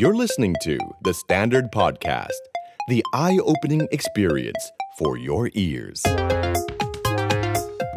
[0.00, 2.42] You're listening to The Standard Podcast,
[2.86, 4.62] the eye opening experience
[4.96, 6.00] for your ears.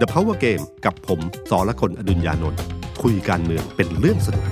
[0.01, 1.19] The Power Game กับผม
[1.49, 2.61] สอละคนอดุญญานนท์
[3.03, 4.45] คุยการเมืองเป็นเรื่องสนุก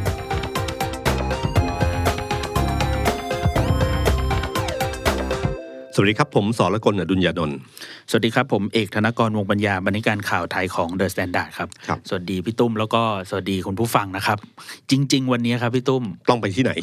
[5.95, 7.57] สวัสดีครับ ผมสอละคนอดุญญานนท์
[8.09, 14.37] สวัสดีครับ ผมเอกธนกรวงปัญญาบรรณาธิการข่าวไทยของ The Standard ครับ ครับ สวัสดีพี่ตุ้มแล้วก็สวัสดีคุณผู้ฟังนะครับ
[14.91, 16.73] จริง ๆ วันนี้ครับพี่ตุ้ม ต้องไปที่ไหน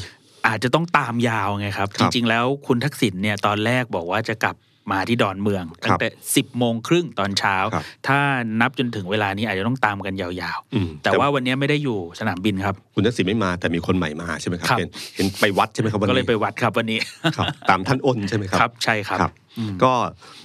[0.47, 4.57] อาจจะต้องตามยาวไงครับคจรับริง ๆ แล้วคุณทักษิณเนี่ยตอนแรกบอกว่าจะกลับ
[4.93, 8.19] มาที่ดอนเมืองครัตั้บงแต่สิบโมงครึ่งตอนเช้าครับถ้า
[8.61, 16.99] นับจนถึงเวลานี้อาจจะต้องตามกันยาวอืมๆแต่ว่าวันนี้ไม่ได้อยู่สนามบินครับ คุณทักษิณไม่มาแต่มีคนใหม่มาใช่ไหมครับครับเห็นเห็นไปวัดใช่ไหมครับวันก็นี้เลยไปวัดครับวันนี้
[17.37, 19.93] ครับตามท่านอ้นใช่ไหมครับครับใช่ครับครับอืมก็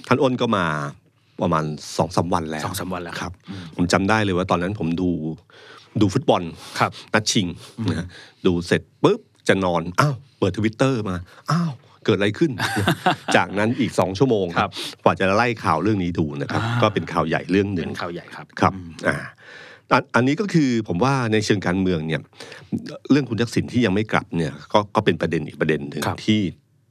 [0.08, 0.64] ท่านอ้นก็มา
[1.42, 1.64] ประมาณ
[1.98, 3.32] สองสามวันแล้วสองสามวันแล้วครับ
[3.76, 5.10] ผมจำได้เลยว่าตอนนั้นผมดู
[6.00, 6.42] ดูฟุตบอล
[6.80, 7.46] ครับนัดชิง
[7.90, 8.06] นะฮะ
[8.46, 11.16] ดูเสร็จปุ๊บ จะนอนอ้าวเปิดทวิตเตอร์มา
[11.50, 11.72] อ้าว
[12.04, 12.50] เกิดอะไรขึ้น
[13.36, 14.70] จากนั้นอีกสองชั่วโมงครับ
[15.04, 19.16] กว่าจะไล่ข่าวเรื่องนี้ดูนะครับอ่าก็เป็นข่าวใหญ่เรื่องหนึ่เป็งนข่าวใหญ่ครับครับอืมอ่า
[19.90, 22.22] อันอันนี้ก็คือผมว่าในเชิงการเมืองเนี่ย
[23.10, 26.40] เรื่องคุณทักษิณที่ยังไม่กลับเนี่ยก็ก็เป็นประเด็นอีกประเด็นหนึ่งครับที่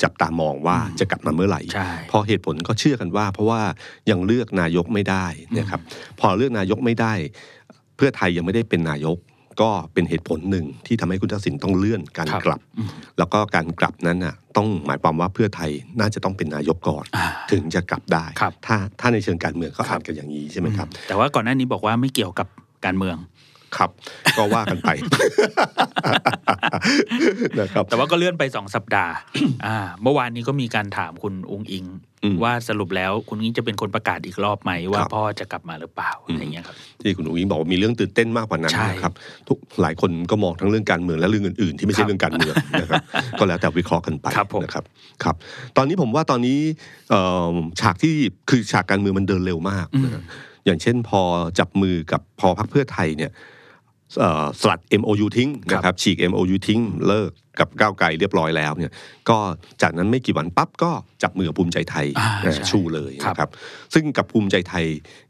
[0.04, 3.62] จับตามองว่าจะกลับมาเมื่อไหร่ใช่เพราะเหตุผลก็เชื่อกันว่า เพราะว่า
[4.10, 5.26] ยังเลือกนายกไม่ได้
[5.58, 5.82] นะครับ
[6.20, 7.14] พอเลือกนายกไม่ได้
[7.98, 9.18] เพื่อไทยยังไม่ได้เป็นนายก
[9.62, 12.60] ก็เป็นเหตุผลหนึ่งที่ทำให้คุณทักษิณต้องเลื่อนการครับกลับ
[13.18, 22.48] แล้วก็การกลับนั้นน่ะต้องหมายความว่าเพื่อไทยน่าจะต้องเป็นนายกก่อนอ่าถึงจะกลับได้ครับถ้าถ้าในเชิงการเมืองเขาอ่านกันอย่างนี้ใช่ไหมครับ แต่ว่าก่อนหน้านี้บอกว่าไม่เกี่ยวกับ
[22.86, 23.18] การเมือง
[23.78, 23.90] ครับ
[24.38, 24.90] ก็ว่ากันไป
[27.60, 29.14] นะครับแต่ว่าก็เลื่อนไปสองสัปดาห์
[29.66, 31.86] อ่าเมื่อวานนี้ก็มีการถามคุณอุงอิง
[32.24, 39.14] อืมว่าสรุปแล้วคุณอุงอิงจะเป็นคนประกาศอีกรอบไหมว่าครับพ่อจะกลับมาหรือเปล่าอะไรเงี้ยครับที่คุณอุ้งอิงบอกว่ามีเรื่องตื่นเต้นมากกว่านั้นใช่นะครับ
[39.48, 43.02] ทุกหลายคนก็มองทั้งเรื่องการเมืองและเรื่องอื่นๆ ที่ไม่ใช่ครับเรื่องการเมืองนะครับ
[43.40, 44.84] ก็แล้วแต่วิเคราะห์กันไปครับผมนะครับ
[45.24, 45.36] ครับ
[45.78, 46.60] ตอนนี้ผมว่าตอนนี้
[47.10, 47.22] เอ่
[47.54, 48.14] อฉากที่
[48.50, 50.24] คือฉากการเมืองมันเดินเร็วมากนะฮะ
[50.66, 51.22] อย่างเช่นพอ
[51.60, 53.40] จับมือกับพอพรรคเพื่อไทยเนี่ยเอ่อ
[54.62, 58.92] สลัด MOU ทิ้งนะครับฉีก MOU ทิ้งเลิกกับก้าวไกลเรียบร้อยแล้วเนี่ย
[59.30, 59.38] ก็
[59.82, 60.92] จากนั้นไม่กี่วันปั๊บก็
[61.24, 63.50] จับมือกับภูมิใจไทยอ่านะใช่ชูเลยครับนะครับ
[63.94, 64.86] ซึ่งกับภูมิใจไทย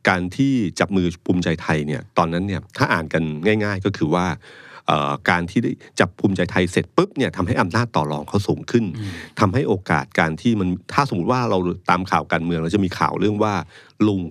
[0.10, 3.24] การที่จับมือภูมิใจไทยเนี่ยตอนนั้นเนี่ยถ้าอ่านกัน
[3.64, 4.28] ง่าย ๆ ก็คือว่า
[4.88, 8.86] เอ่อการที่ได้จับภูมิใจไทยเสร็จปุ๊บเนี่ยทำให้อำนาจต่อรองเขาสูงขึ้น
[9.40, 11.58] ทำให้โอกาสการที่มันถ้าสมมติว่าเรา
[11.90, 13.54] ตามข่าวการเมืองเราจะมีข่าวเรื่องว่า
[14.08, 14.22] ลุง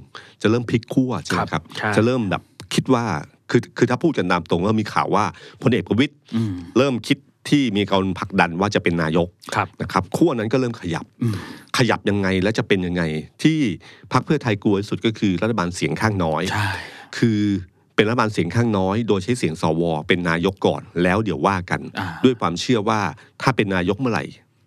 [0.42, 2.42] จะเริ่มพลิกขั้วใช่ไหมครับใช่จะเริ่มแบบ
[2.74, 3.04] คิดว่า
[3.50, 5.24] คือคือถ้าพูดกันตามตรงก็มีข่าวว่า
[5.62, 7.18] พลเอกประวิตยอืมเริ่มคิด
[7.48, 11.36] ที่มีการผลักดันว่าจะเป็นนายกครับนะครับขั้วนั้นก็เริ่มขยับอืม
[11.78, 13.02] ขยับยังไงและจะเป็นยังไง
[13.42, 13.58] ที่
[14.12, 16.68] พรรคเพื่อไทยกลัวที่สุดก็คือรัฐบาลเสียงข้างน้อยใช่
[17.18, 17.40] คือ
[17.94, 23.00] เป็นรัฐบาลเสียงข้างน้อย โดยใช้เสียงสวเป็นนายกก่อน แล้วเดี๋ยวว่ากันอ่าด้วยความเชื่อว่า
[23.42, 24.24] ถ้าเป็นนายกเมื่อไหร่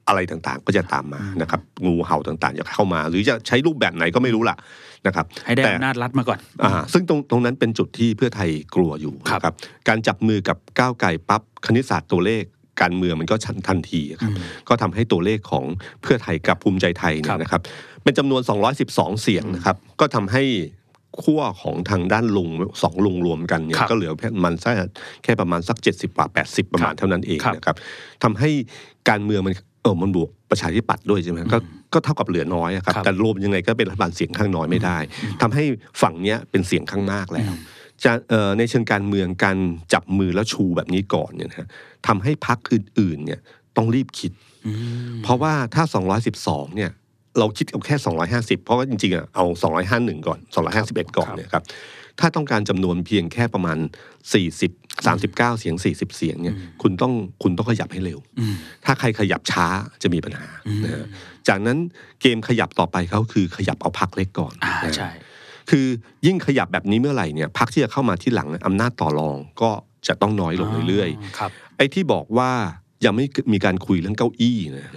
[0.07, 4.57] อะไรต่างๆ ก็จะตามมานะครับงูเห่าต่างๆจะเข้ามา หรือจะใช้รูปแบบไหนก็ไม่รู้ล่ะ
[5.07, 9.53] นะครับให้ได้แต่อำนาจรัฐมาก่อนอ่าซึ่งตรงตรงนั้นเป็นจุดที่เพื่อไทยกลัวอยู่ครับนะครับ
[9.87, 12.43] การจับมือกับก้าวไกลปั๊บคณิตศาสตร์ตัวเลข
[12.81, 15.65] การเมืองมันก็ชันทันทีครับอืมก็ทำให้ตัวเลขของ
[16.01, 17.61] เพื่อไทยกับภูมิใจไทยเนี่ครัยบนะครับ
[18.03, 18.41] เป็นจำนวน
[18.81, 20.43] 212 เสียงนะครับ ก็ทำให้
[21.23, 22.49] ขั้วของทางด้านลุง
[22.83, 24.73] สองลุงรวมกันเนี่ยครับก็เหลือแค่มันสัก
[25.23, 27.75] แค่ประมาณสัก 70กว่า80 ประมาณครับเท่านั้นเองครับนะครับ
[28.23, 28.49] ทำให้
[29.09, 29.53] การเมืองมัน
[29.83, 31.57] เออมันบวกประชาธิปัตย์ด้วยใช่ไหมก็
[31.93, 34.97] ก็เท่ากับเหลือน้อยอะครับครับแต่รวมยังไงก็เป็นรัฐบาลเสียงข้างน้อยไม่ได้
[35.41, 35.63] ทำให้
[36.01, 37.45] ฝั่งเนี้ยเป็นเสียงข้างมากแล้ว
[38.03, 39.57] จะเอ่อในเชิงการเมืองการ
[39.93, 41.67] จับมือแล้วชูแบบนี้ก่อนเนี่ยนะฮะ
[42.07, 43.39] ทำให้พักอื่นๆเนี่ย
[43.77, 44.31] ต้องรีบคิด
[44.67, 45.83] อืมเพราะว่าถ้า
[46.29, 46.91] 212 เนี่ย
[47.39, 47.95] เราคิดเอาแค่
[48.31, 49.45] 250 เพราะว่าจริงๆอะเอา
[49.85, 50.39] 251 ก่อน
[50.77, 51.63] 251 ก่อนครับเนี่ยครับ
[52.19, 53.77] ถ้าต้องการจำนวนเพียงแค่ประมาณ
[54.43, 57.13] 40 39 เสียง 40 เสียงเนี่ยคุณต้อง
[57.43, 59.65] คุณต้องขยับให้เร็วอืมถ้าใครขยับช้า
[60.03, 61.05] จะมีปัญหาอืมนะฮะ
[61.47, 61.77] จากนั้น
[62.21, 65.09] เกมขยับต่อไปเขาคือขยับเอาพักเล็กก่อนอ่านะฮะใช่
[65.69, 65.85] คือ
[66.25, 69.71] ยิ่งขยับแบบนี้เมื่อไหร่เนี่ยพักที่จะเข้ามาที่หลังเนี่ยอำนาจต่อรองก็
[70.07, 72.51] จะต้องน้อยลงเรื่อยครับๆไอ้ที่บอกว่า
[73.05, 74.91] ยังไม่มีการคุยเรื่องเก้าอี้นะ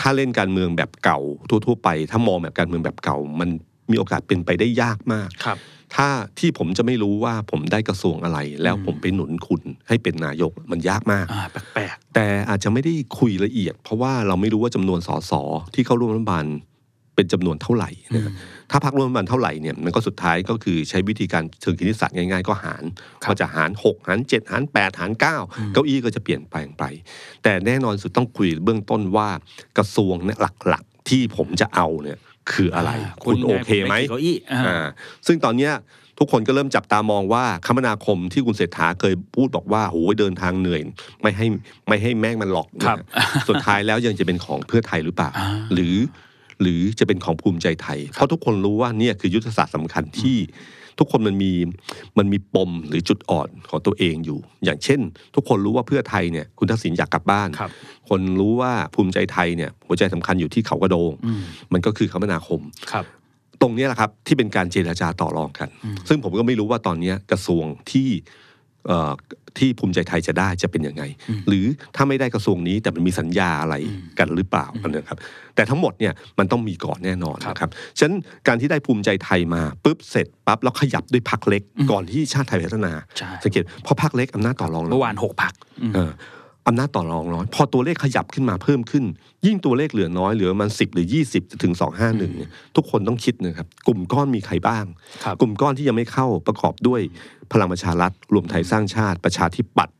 [0.00, 1.20] ถ้าเล่นการเมืองแบบเก่า
[1.66, 3.48] ทั่ว ๆ ไป ถ้ามองแบบการเมืองแบบเก่า มัน
[3.90, 5.58] มีโอกาสเป็นไปได้ยากมากครับ
[5.96, 6.08] ถ้า
[6.38, 11.42] ที่ผมจะไม่รู้ว่าผมได้กระทรวงอะไร แล้วผมไปหนุนคุณให้เป็นนายกมันยากมากอ่า
[11.74, 15.32] แปลกแต่อาจจะไม่ได้คุยละเอียด เพราะว่าเราไม่รู้ว่าจำนวนสส
[15.74, 16.46] ที่เข้าร่วมรัฐบาล
[17.16, 18.32] เป็นจำนวนเท่าไหร่นะ
[18.70, 22.84] ถ้าพักร่วมรัฐบาลเท่าไหร่เนี่ยมันก็สุดท้ายก็คือใช้วิธีการเชิงคณิตศาสตร์ง่ายๆ ก็หาร
[23.24, 26.84] ครับก็จะหาร 6 หาร 7 หาร 8 หาร 9 เก้าอี้ก็จะเปลี่ยนแปลงไป
[27.42, 29.28] แต่แน่นอนสุดต้องคุยเบื้องต้นว่า
[29.78, 32.18] กระทรวงเนี่ยหลักๆที่ผมจะเอาเนี่ย
[32.52, 34.86] คืออะไรอ่าคุณโอเคไหมด้กี่เก้าอี้อ่าอ่า
[35.26, 35.72] ซึ่งตอนเนี้ย
[36.18, 40.80] ทุกคนก็เริ่มจับตามองว่าคมนาคมที่คุณเศรษฐาเคยพูดบอกว่าโอ้ยเดินทางเหนื่อย
[41.22, 41.46] ไม่ให้
[41.88, 43.04] ไม่ให้แม่งมันหลอกครับนะ
[43.48, 45.96] สุดท้ายแล้วยังจะเป็นของเพื่อไทยหรือเปล่าอ่า หรือ
[46.60, 50.36] หรือจะเป็นของภูมิใจไทย เพราะทุกคนรู้ว่าเนี่ยคือยุทธศาสตร์สำคัญที่
[50.98, 51.52] ทุกคนมันมี
[52.18, 55.00] มันมีปมหรือจุดอ่อนของตัวเองอยู่ อย่างเช่น
[55.34, 57.70] ทุกคนรู้ว่าเพื่อไทยเนี่ยคุณทักษิณอยากกลับบ้านครับ
[58.08, 61.42] คนรู้ว่าภูมิใจไทยเนี่ยหัวใจสำคัญอยู่ที่เขากระโดงอืม
[61.72, 62.60] มันก็คือคมนาคม
[62.92, 63.04] ครับ
[63.60, 65.68] ตรงเนี้ยแหละครับที่เป็นการเจรจาต่อรองกัน
[66.08, 68.51] ซึ่งผมก็ไม่รู้ว่าตอนเนี้ยกระทรวงที่เอ่อ
[69.58, 71.02] ที่ภูมิใจไทยจะได้จะเป็นยังไง
[71.48, 71.64] หรือ
[71.96, 73.74] ถ้าไม่ได้กระทรวงนี้แต่มันมีสัญญาอะไร
[74.18, 75.18] กันหรือเปล่าอันเนี้ยครับ
[75.54, 78.14] แต่ทั้งหมดเนี่ยมันต้องมีก่อนแน่นอนครับนะครับฉะนั้น
[78.48, 85.52] การที่ได้ภูมิใจไทยมาปุ๊บเสร็จปั๊บแล้วขยับด้วยพักเล็ก ก่อนที่ชาติไทยพัฒนาใช่สังเกตเพราะพักเล็กอำนาจต่อรองน้อยเมื่อวานหกพัก
[86.66, 89.04] อืมเอออำนาจต่อรองน้อย พอตัวเลขขยับขึ้นมาเพิ่มขึ้น
[89.46, 94.84] ยิ่งตัวเลขเหลือน้อยเหลือประมันสิบหรือยี่สิบถึงสองห้าหนึ่งเนี่ยทุกคนต้องคิดนะครับ กลุ่มก้อนมีใครบ้าง
[95.24, 97.00] ครับกลุ่มก้อนที่ยังไม่เข้าประกอบด้วย
[97.52, 99.96] พลังประชารัฐรวมไทยสร้างชาติประชาธิปัตย์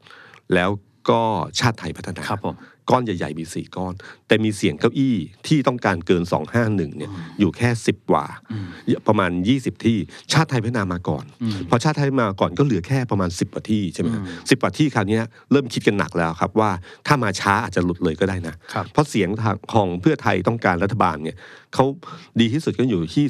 [0.54, 0.70] แล้ว
[1.10, 1.20] ก็
[1.60, 2.54] ชาติไทยพัฒนาครับผม
[2.90, 3.94] ก้อนใหญ่ ๆ มีสี่ก้อน
[4.28, 6.22] แต่มีเสียงเก้าอี้ที่ต้องการเกิน
[6.54, 8.24] 251เนี่ยอยู่แค่ 10กว่า
[9.06, 9.98] ประมาณ 20 ที่
[10.32, 11.24] ชาติไทยพัฒนามาก่อน
[11.70, 16.70] พอชาติไทยมาก่อนก็เหลือแค่ประมาณ 10กว่าที่ใช่ไหมครับสิบกว่าที่คราวเนี้ยเริ่มคิดกันหนักแล้วครับว่า
[17.06, 21.36] ถ้ามาช้าอาจจะหลุดเลยก็ได้นะครับเพราะเสียงทางของเพื่อไทยต้องการรัฐบาลเนี่ย
[21.74, 21.86] เขา
[22.40, 23.24] ดีที่สุดก็อยู่ที่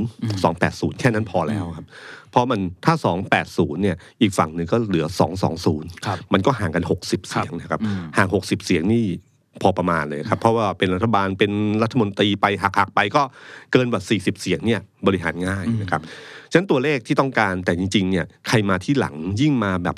[0.00, 1.86] 270 280 แค่นั้นพอแล้วครับ
[2.30, 2.94] เพราะมันถ้า
[3.38, 5.06] 280 เนี่ย อีกฝั่งหนึ่งก็เหลือ
[5.56, 9.04] 220ครับมันก็ห่างกัน 60 เสียงนะครับอืมห่าง 60 เสียงนี่
[9.62, 11.52] พอประมาณเลยครับ เพราะว่าเป็นรัฐบาลเป็น
[11.82, 13.22] รัฐมนตรีไปหักๆไปก็
[13.72, 16.02] เกินกว่า40 เสียงเนี่ยบริหารง่ายนะครับ
[16.50, 19.96] ฉะนั้นตัวเลขที่ต้องการแต่จริงๆเนี่ยใครมาที่หลังยิ่งมาแบบ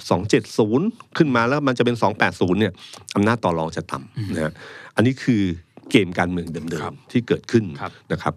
[0.59, 1.97] 270 ขึ้นมาแล้วมันจะเป็น
[2.29, 2.73] 280 เนี่ย
[3.15, 4.53] อำนาจต่อรองจะต่ำนะฮะ
[4.97, 5.43] อันนี้คือ
[5.91, 8.35] เกมการเมืองเดิครัมบๆที่เกิดขึ้นครับนะครับ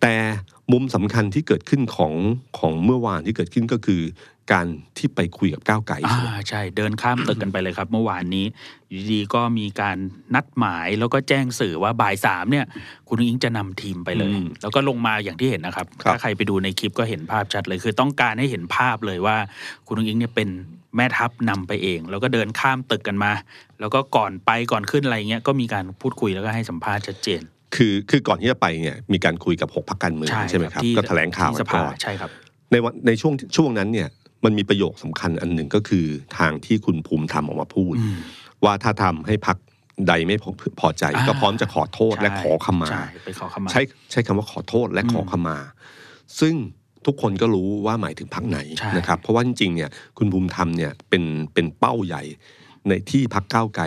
[0.00, 0.14] แต่
[0.72, 2.14] มุมสำคัญที่เกิดขึ้นของ
[2.58, 4.02] ของเมื่อวานที่เกิดขึ้นก็คือ
[4.52, 4.66] การ
[4.98, 8.46] ที่ไปคุยกับก้าวไกลอ่าใช่ไหมใช่เดินข้ามตึกกันไปเลยครับ เมื่อวานนี้
[8.88, 9.96] อยู่ดีๆก็มีการ
[10.34, 12.66] นัดหมายแล้วก็แจ้งสื่อว่าบ่ายสามเนี่ย
[13.08, 19.36] คุณอิงจะนำทีมไปเลยอืมแล้วก็ลงมาอย่างที่เห็นนะครับครับ ถ้าใครไปดูในคลิปก็เห็นภาพชัดเลย คือต้องการให้เห็นภาพเลยว่า
[19.86, 20.48] คุณอิงเนี่ยเป็น
[20.96, 23.32] แม่ทัพนำไปเอง แล้วก็เดินข้ามตึกกันมา
[23.80, 27.40] แล้วก็ก่อนไปก่อนขึ้นอะไรเงี้ยก็มีการพูดคุยแล้วก็ให้สัมภาษณ์ชัดเจน
[27.74, 32.30] คือคือก่อนที่จะไปเนี่ยมีการคุยกับหกพักการเมืองใช่ไหมครับที่ก็แถลงข่าวที่สก่ภาอนใช่ครับ
[32.72, 34.08] ในวันในช่วงช่วงนั้นเนี่ย
[34.44, 36.06] มันมีประโยคสำคัญอันหนึ่งก็คือ
[36.38, 38.18] ทางที่คุณภูมิธรรมออกมาพูดอืม
[38.64, 39.56] ว่าถ้าทำให้พัก
[40.08, 40.50] ใดไม่พอ
[40.80, 43.80] พอใจอ่าก็พร้อมจะขอโทษใช่และขอขมาใช่ไปขอขมา ใช้
[44.10, 45.56] ใช้คำว่าขอโทษและขอขมา
[46.40, 46.54] ซึ่ง
[47.06, 51.24] ทุกคนก็รู้ว่าหมายถึงพักไหนใช่นะครับเพราะว่าจริงๆเนี่ยคุณภูมิธรรมเนี่ยเป็น
[51.54, 52.22] เป็นเป้าใหญ่
[52.88, 53.84] ในที่พักก้าวไกล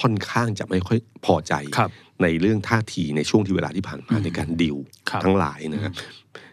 [0.00, 1.90] ค่อนข้างจะไม่ค่อยพอใจครับ
[2.22, 4.76] ในเรื่องท่าทีในช่วงที่เวลาที่ผ่านมาอืมในการดิว
[5.10, 5.92] ครับทั้งหลายนะครับ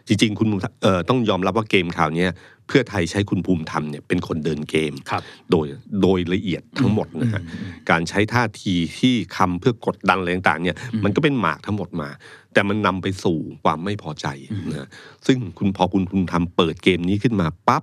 [0.06, 2.30] จริงๆ คุณภูมิธรรมเอ่อต้องยอมรับว่าเกมข่าวเนี้ย
[2.68, 5.66] เพื่อไทยใช้คุณภูมิธรรมเนี่ยเป็นคนเดินเกมครับโดย
[6.02, 7.42] โดยละเอียดทั้งหมดนะฮะ
[7.90, 12.08] การใช้ท่าทีที่คำเพื่อกดดันอะไรต่างๆเนี่ยมันก็เป็นหมากทั้งหมดมา
[12.52, 14.26] แต่มันนำไปสู่ความไม่พอใจ
[14.70, 14.88] นะฮะ
[15.26, 17.82] ซึ่งคุณพอคุณภูมิธรรมเปิดเกมนี้ขึ้นมาปั๊บ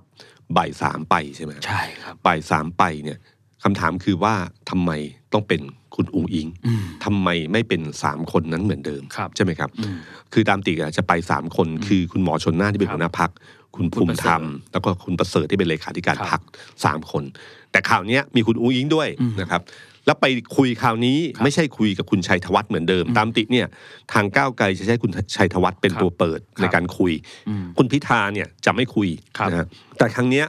[0.56, 3.18] บ่ายสามไปใช่ไหมใช่ครับบ่ายสามไปเนี่ย
[3.62, 4.34] คำถามคือว่า
[4.70, 4.90] ทำไม
[5.32, 5.60] ต้องเป็น
[5.94, 9.96] คุณอุงอิงอืมทำไมไม่เป็นสามคนนั้นเหมือนเดิมครับใช่ไหมครับอืม
[10.32, 13.30] คือตามติกอะจะไปสามคนคือคุณหมอชนน่านที่เป็นครับหัวหน้าพัก
[13.76, 14.42] คุณภูมิธรรม
[14.72, 16.40] แล้วก็คุณประเสริฐที่เป็นเลขาธิการครับพัก
[16.84, 17.24] สามคน
[17.72, 19.62] แต่ข่าวเนี้ยมีคุณอุ้งอิงด้วยอืมนะครับ
[20.06, 20.26] แล้วไป
[20.56, 23.66] คุยข่าวนี้ครับไม่ใช่คุยกับคุณชัยธวัฒน์เหมือนเดิม ตามติเนี่ย
[24.12, 27.12] ทางก้าวไกลจะใช้คุณชัยธวัฒน์เป็นครับตัวเปิดครับในการคุย
[27.48, 29.08] อืมคุณพิธาเนี่ยจะไม่คุย
[29.38, 29.66] ครับนะฮะ
[29.98, 30.46] แต่ครั้งเนี้ย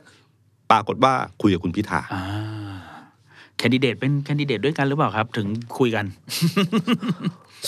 [0.71, 6.05] ปรากฏว่าคุยกับคุณพิธาอ่าแคนดิเดตเป็นแคนดิเดตด้วยกันหรือเปล่าครับ ถึงคุยกัน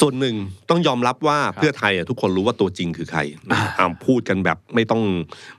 [0.02, 0.36] ส่วนหนึ่ง
[0.70, 5.02] ต้องยอมรับว่าครับเพื่อไทยอะทุกคนรู้ว่าตัวจริงคือใครนะอ่าพูดกันแบบไม่ต้อง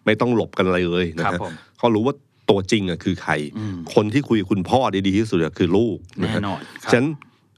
[0.07, 2.14] ไม่ต้องหลบกันอะไรเลยนะครัฮะบผมเขารู้ว่า
[2.50, 7.09] ตัวจริงอะคือใครอืมคนที่คุยกับคุณพ่อได้ดีที่สุดอะคือลูกนะแน่ฮะนอนครับฉะนั้น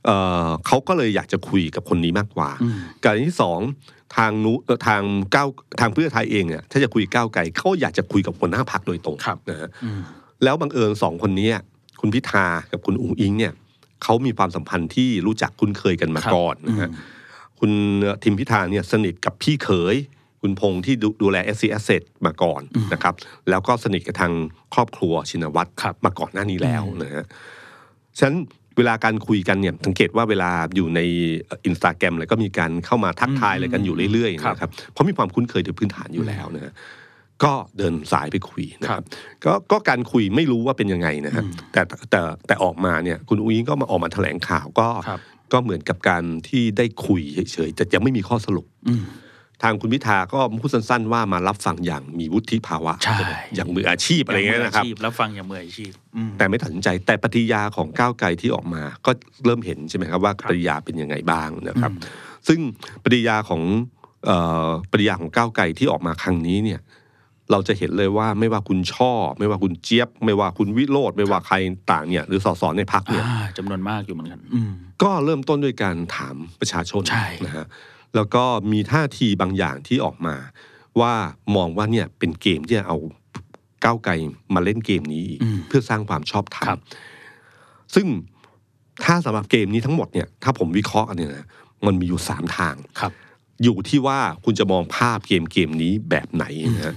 [0.05, 0.17] เอ่
[0.47, 3.61] อเขาก็เลยอยากจะคุยกับคนนี้มากกว่าอืมการที่สอง
[4.17, 5.03] ทางนุเอ่อทาง
[5.35, 5.49] ก้าว
[5.81, 10.01] ทางเพื่อไทยเองเนี่ยถ้าจะคุยก้าวไกลเขาอยากจะคุยกับหัวหน้าพักโดยตรงครับนะฮะอืม
[10.45, 11.51] แล้วบังเอิญสองคนนี้
[12.01, 13.53] คุณพิธากับคุณอุ๋งอิงเนี่ย
[14.03, 17.17] เขามีความสัมพันธ์ที่รู้จักคุ้นเคยกันมาครับก่อนนะฮะอืม
[17.59, 17.73] คุณ
[18.23, 19.97] ทิมพิธาเนี่ยสนิทกับพี่เขย
[20.43, 22.63] คุณพงษ์ที่ดูดูแล s อ Asset มาก่อน
[22.93, 23.15] นะครับ
[23.51, 24.33] แล้วก็สนิทกับทาง
[24.75, 27.25] ครอบครัวชินวัตรครับมาก่อนหน้านี้แล้วนะฮะ
[28.19, 28.37] ฉะนั้น
[28.77, 31.01] เวลาการคุยกันเนี่ยสังเกตว่าเวลาอยู่ใน
[31.67, 36.73] อินสตาแกรมอะไรก็มีการเข้ามาทักทายอะไรกันอยู่เรื่อยๆครับนะครับเพราะมีความคุ้นเคยโดยพื้นฐานอยู่แล้วนะฮะ
[37.45, 39.05] ก็เดินสายไปคุยนะคครัรับบ
[39.45, 45.21] ก็ก็การคุยไม่รู้ว่าเป็นยังไงนะฮะแต่แต่แต่ออกมาเนี่ยคุณอุ้งอิงก็มาออกมาแถลงข่าวก็ครับ
[45.53, 49.05] ก็เหมือนกับการที่ได้คุยเฉยๆแต่ยังไม่มีข้อสรุปอืม
[49.63, 53.19] ทางคุณพิธาก็พูดสั้นๆว่ามารับฟังอย่างมีวุฒิภาวะใช่
[53.55, 59.11] อย่างมืออาชีพอะไรเงี้ยนะครับมืออาชีพแล้วฟังอย่างมืออาชีพอืมแต่ไม่ตัดสินใจแต่ปฏิยาของก้าวไกลที่ออกมา ก็
[59.45, 62.61] เริ่มเห็นใช่ไหมครับว่าครับปฏิยาเป็นยังไงบ้างนะครับอืมซึ่ง
[63.05, 63.63] ปฏิยาของ
[64.27, 66.81] เอ่อปฏิยาของก้าวไกลที่ออกมาครั้งนี้เนี่ย
[67.51, 71.57] เราจะเห็นเลยว่าไม่ว่าคุณช่อ ไม่ว่าคุณเจี๊ยบ ไม่ว่าคุณวิโรธไม่ว่าใคร
[71.91, 77.67] ต่างเนี่ย หรือสสในพักเนี่ยอ่าจำนวนมากอยู่เหมือนกันอืมก็เริ่มต้นด้วยการถามประชาชนใช่นะฮะ
[78.15, 80.37] แล้วก็มีท่าทีบางอย่างที่ออกมา
[81.01, 81.13] ว่า
[81.57, 82.97] มองว่าเนี่ยเป็นเกมที่จะเอา
[83.85, 84.13] ก้าวไกล
[84.55, 86.81] มาเล่นเกมนี้อีกอืมเพื่อสร้างความชอบธรรครัมบ
[87.95, 88.07] ซึ่ง
[89.05, 91.47] ถ้าสำหรับเกมนี้ทั้งหมดเนี่ยถ้าผมวิเคราะห์กันเนี่ยนะ
[91.87, 93.13] มันมีอยู่สามทางครับ
[93.63, 96.45] อยู่ที่ว่าคุณจะมองภาพเกมเกมนี้แบบไหน
[96.77, 96.95] นะฮะ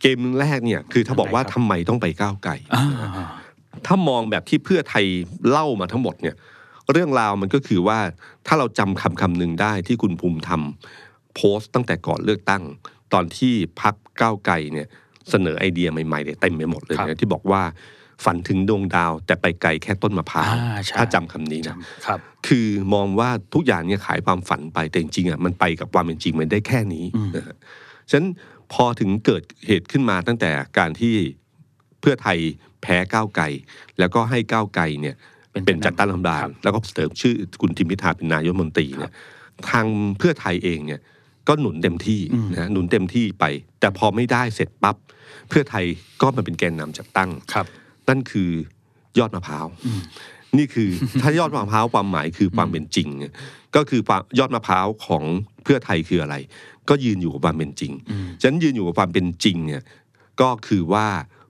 [0.00, 2.86] เกมแรกเนี่ยคือถ้าบอกว่าแบบไหนคทำรับไมต้องไปก้าวไกลอ่า
[3.86, 5.04] ถ้ามองแบบที่เพื่อไทย
[5.48, 6.36] เล่ามาทั้งหมดเนี่ย
[6.92, 7.98] เรื่องราวมันก็คือว่า
[8.46, 10.62] ถ้าเราจำคำคำหนึ่งได้ที่คุณภูมิธรรม
[11.34, 12.62] โพสต์ตั้งแต่ก่อนเลือกตั้ง
[13.12, 14.88] ตอนที่พักก้าวไกลเนี่ย
[15.30, 17.62] เสนอไอเดียใหม่ๆเนี่ยเต็มไปหมดเลยครันะบที่บอกว่า
[18.24, 27.56] ฝันถึงดวงดาว แต่ไปไกลแค่ต้นมะพร้าวอ่าใช่ถ้าจำคำนี้จนะำครับ คือมองว่าทุกอย่างเนี่ยขายความฝันไปแต่จริงๆอะมันไปกับความเป็นจริงมันได้แค่นี้อืมนะฮะ
[28.10, 28.26] ฉะนั้น
[28.72, 31.14] พอถึงเกิดเหตุขึ้นมาตั้งแต่การที่
[32.00, 32.38] เพื่อไทย
[32.82, 33.44] แพ้ก้าวไกล
[33.98, 35.16] แล้วก็ให้ก้าวไกลเนี่ย
[35.52, 39.12] เป็นเป็นจัดตั้งรัฐบาคลรับแล้วก็เสริมชื่อคุณทิมพิธาเป็นนายกรัฐมนตรีเนี่ย
[39.70, 39.86] ทาง
[40.18, 41.00] เพื่อไทยเองเนี่ย
[41.48, 43.44] ก็หนุนเต็มที่อืมนะหนุนเต็มที่ไป
[43.80, 44.96] แต่พอไม่ได้เสร็จปั๊บ
[45.48, 45.84] เพื่อไทย
[46.20, 47.66] ก็มาเป็นแกนนำจัดตั้งครับ
[48.08, 48.50] นั่นคือ
[49.18, 50.00] ยอดมะพร้าวอืม
[50.58, 50.90] นี่คือ
[51.22, 53.32] ถ้ายอดมะพร้าวความหมายคือความเป็นจริงเนี่ย
[53.76, 55.24] ก็คือความยอดมะพร้าวของ
[55.64, 56.36] เพื่อไทยคืออะไร
[56.88, 59.82] ก็ยืนอยู่กับความเป็นจริงอืมฉะนันยืนอยู่กับความเป็นจริงเนี่ย
[60.40, 61.06] ก็คือว่า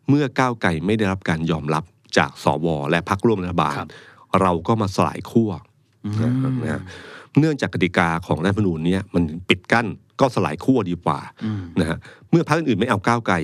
[0.08, 1.84] เมื่อก้าวไกลไม่ได้รับการยอมรับ
[2.18, 3.88] จากสวและพรรคร่วมรัฐบาลครับ
[4.40, 5.50] เราก็มาสลายขั้ว
[6.04, 6.14] อืม
[6.62, 6.82] นะฮะ
[7.38, 9.86] เนื่องจากกติกาของรัฐธรรมนูญเนี้มันปิดกั้น
[10.20, 11.98] ก็สลายขั้วดีกว่าอืมนะฮะ
[12.30, 13.36] เมื่อพรรคอื่นๆไม่เอาก้าวไกล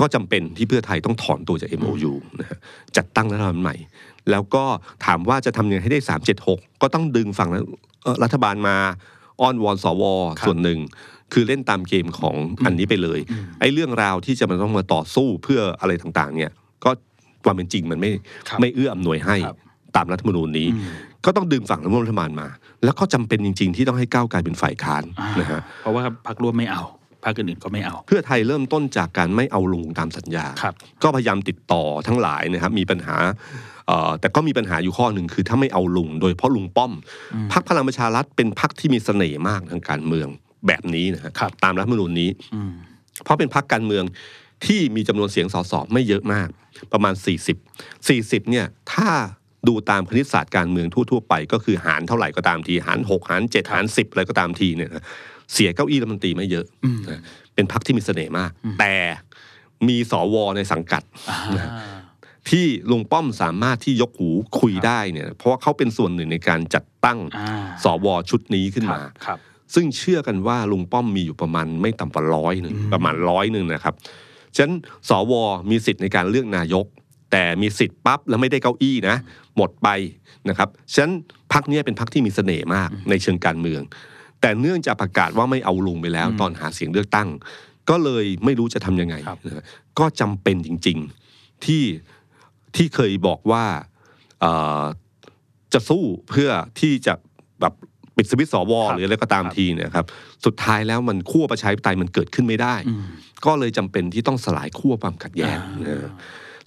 [0.00, 2.58] ก็จำเป็นที่เพื่อไทยต้องถอนตัวจาก MOU นะฮะ
[2.96, 3.74] จัดตั้งรัฐบาลใหม่
[4.30, 4.64] แล้วก็
[5.06, 6.00] ถามว่าจะทำยังไงให้ได้
[6.40, 7.48] 376 ก็ต้องดึงฝั่ง
[8.02, 8.76] เอ่อรัฐบาลมา
[9.40, 10.02] อ้อนวอนสว
[10.38, 10.78] ครับส่วนหนึ่ง
[11.32, 16.50] คือเล่นตามเกมของอันนี้ไปเลยอืมไอ้เรื่องราวที่จะมันต้องมาต่อสู้เพื่ออะไรต่างๆ เนี่ย
[16.84, 16.90] ก็
[17.44, 18.10] ความเป็นจริงมันไม่
[18.48, 19.56] ครับไม่เอื้ออำนวยให้ครับ
[19.96, 20.88] ตามรัฐธรรมนูญนี้อืม
[21.24, 22.48] ก็ต้องดึงฝั่งร่วมรัฐบาลมา
[22.84, 26.82] แล้วก็จำเป็นจริง ๆ ที่ต้องให้ก้าวไกลเป็นฝ่ายค้านอ่านะฮะเพราะว่าพรรคร่วมไม่เอา
[27.24, 33.65] พรรคอื่นๆก็ไม่เอา เพื่อไทยเริ่มต้นจากการไม่เอาลุงตามสัญญาครับก็พยายามติดต่อทั้งหลายนะครับมีปัญหาเอ่อ
[34.20, 36.92] แต่ก็มีปัญหาอยู่ข้อหนึ่งคือถ้าไม่เอาลุงโดยเฉพาะลุงป้อม
[37.34, 40.28] อืมพรรคพลังประชารัฐเป็นพรรคที่มีเสน่ห์มากทางการเมือง
[40.66, 42.72] แบบนี้นะฮะครับตามรัฐธรรมนูญนี้อืม
[43.24, 44.04] เพราะเป็นพรรคการเมือง
[44.66, 46.48] ที่มีจำนวนเสียงสสไม่เยอะมาก
[46.92, 47.14] ประมาณ
[47.80, 49.08] 40 40เนี่ยถ้า
[49.68, 55.04] ดูตามคณิตศาสตร์การเมืองทั่วๆไป ก็คือหารเท่าไหร่ก็ตามที หาร 6 หาร 7 หาร 10 อะไรก็ตามทีเนี่ยนะ
[55.52, 57.20] เสียเก้าอี้รัฐมนตรีไม่เยอะอืมนะ
[57.54, 58.50] เป็นพรรคที่มีเสน่ห์มาก
[58.80, 58.94] แต่
[59.88, 61.70] มีสวในสังกัดอ่านะ
[62.50, 69.38] ที่ลุงป้อมสามารถที่ยกหูคุยได้เนี่ยเพราะว่าเขาเป็นส่วนหนึ่งในการจัดตั้งอ่าสวชุดนี้ขึ้นครับมาครับ
[69.74, 73.94] ซึ่งเชื่อกันว่าลุงป้อมมีอยู่ประมาณไม่ต่ำกว่าร้อยหนึ่งอืมประมาณร้อยหนึ่งนะครับ
[74.54, 74.74] ฉะนั้น
[75.08, 75.32] สว
[75.70, 76.86] มีสิทธิ์ในการเลือกนายก
[77.32, 79.16] แต่มีสิทธิ์ปั๊บแล้วไม่ได้เก้าอี้นะ
[79.56, 79.88] หมดไป
[80.48, 81.12] นะครับฉะนั้น
[81.52, 83.82] พักนี้ยเป็นพักที่มีเสน่ห์มากในเชิงการเมือง
[84.40, 87.28] แต่เนื่องจากประกาศว่าไม่เอาลุงไปแล้วอืมตอนหาเสียงเลือกตั้ง
[87.90, 89.64] ก็เลยไม่รู้จะทำยังไงครับนะฮะ
[89.98, 90.98] ก็จำเป็นจริง
[91.32, 91.82] ๆ ที่
[92.76, 93.64] ที่เคยบอกว่า
[94.40, 94.82] เอ่อ
[95.72, 97.14] จะสู้เพื่อที่จะ
[97.60, 97.74] แบบ
[98.16, 100.06] ปิดสวิตช์สวครับหรืออะไรก็ตามครับทีเนี่ยครับ
[100.44, 103.02] สุดท้ายแล้วมันขั้วประชาธิปไตยมันเกิดขึ้นไม่ได้อืม
[103.46, 106.12] ก็เลยจำเป็นที่ต้องสลายขั้วความขัดแย้งอ่านะ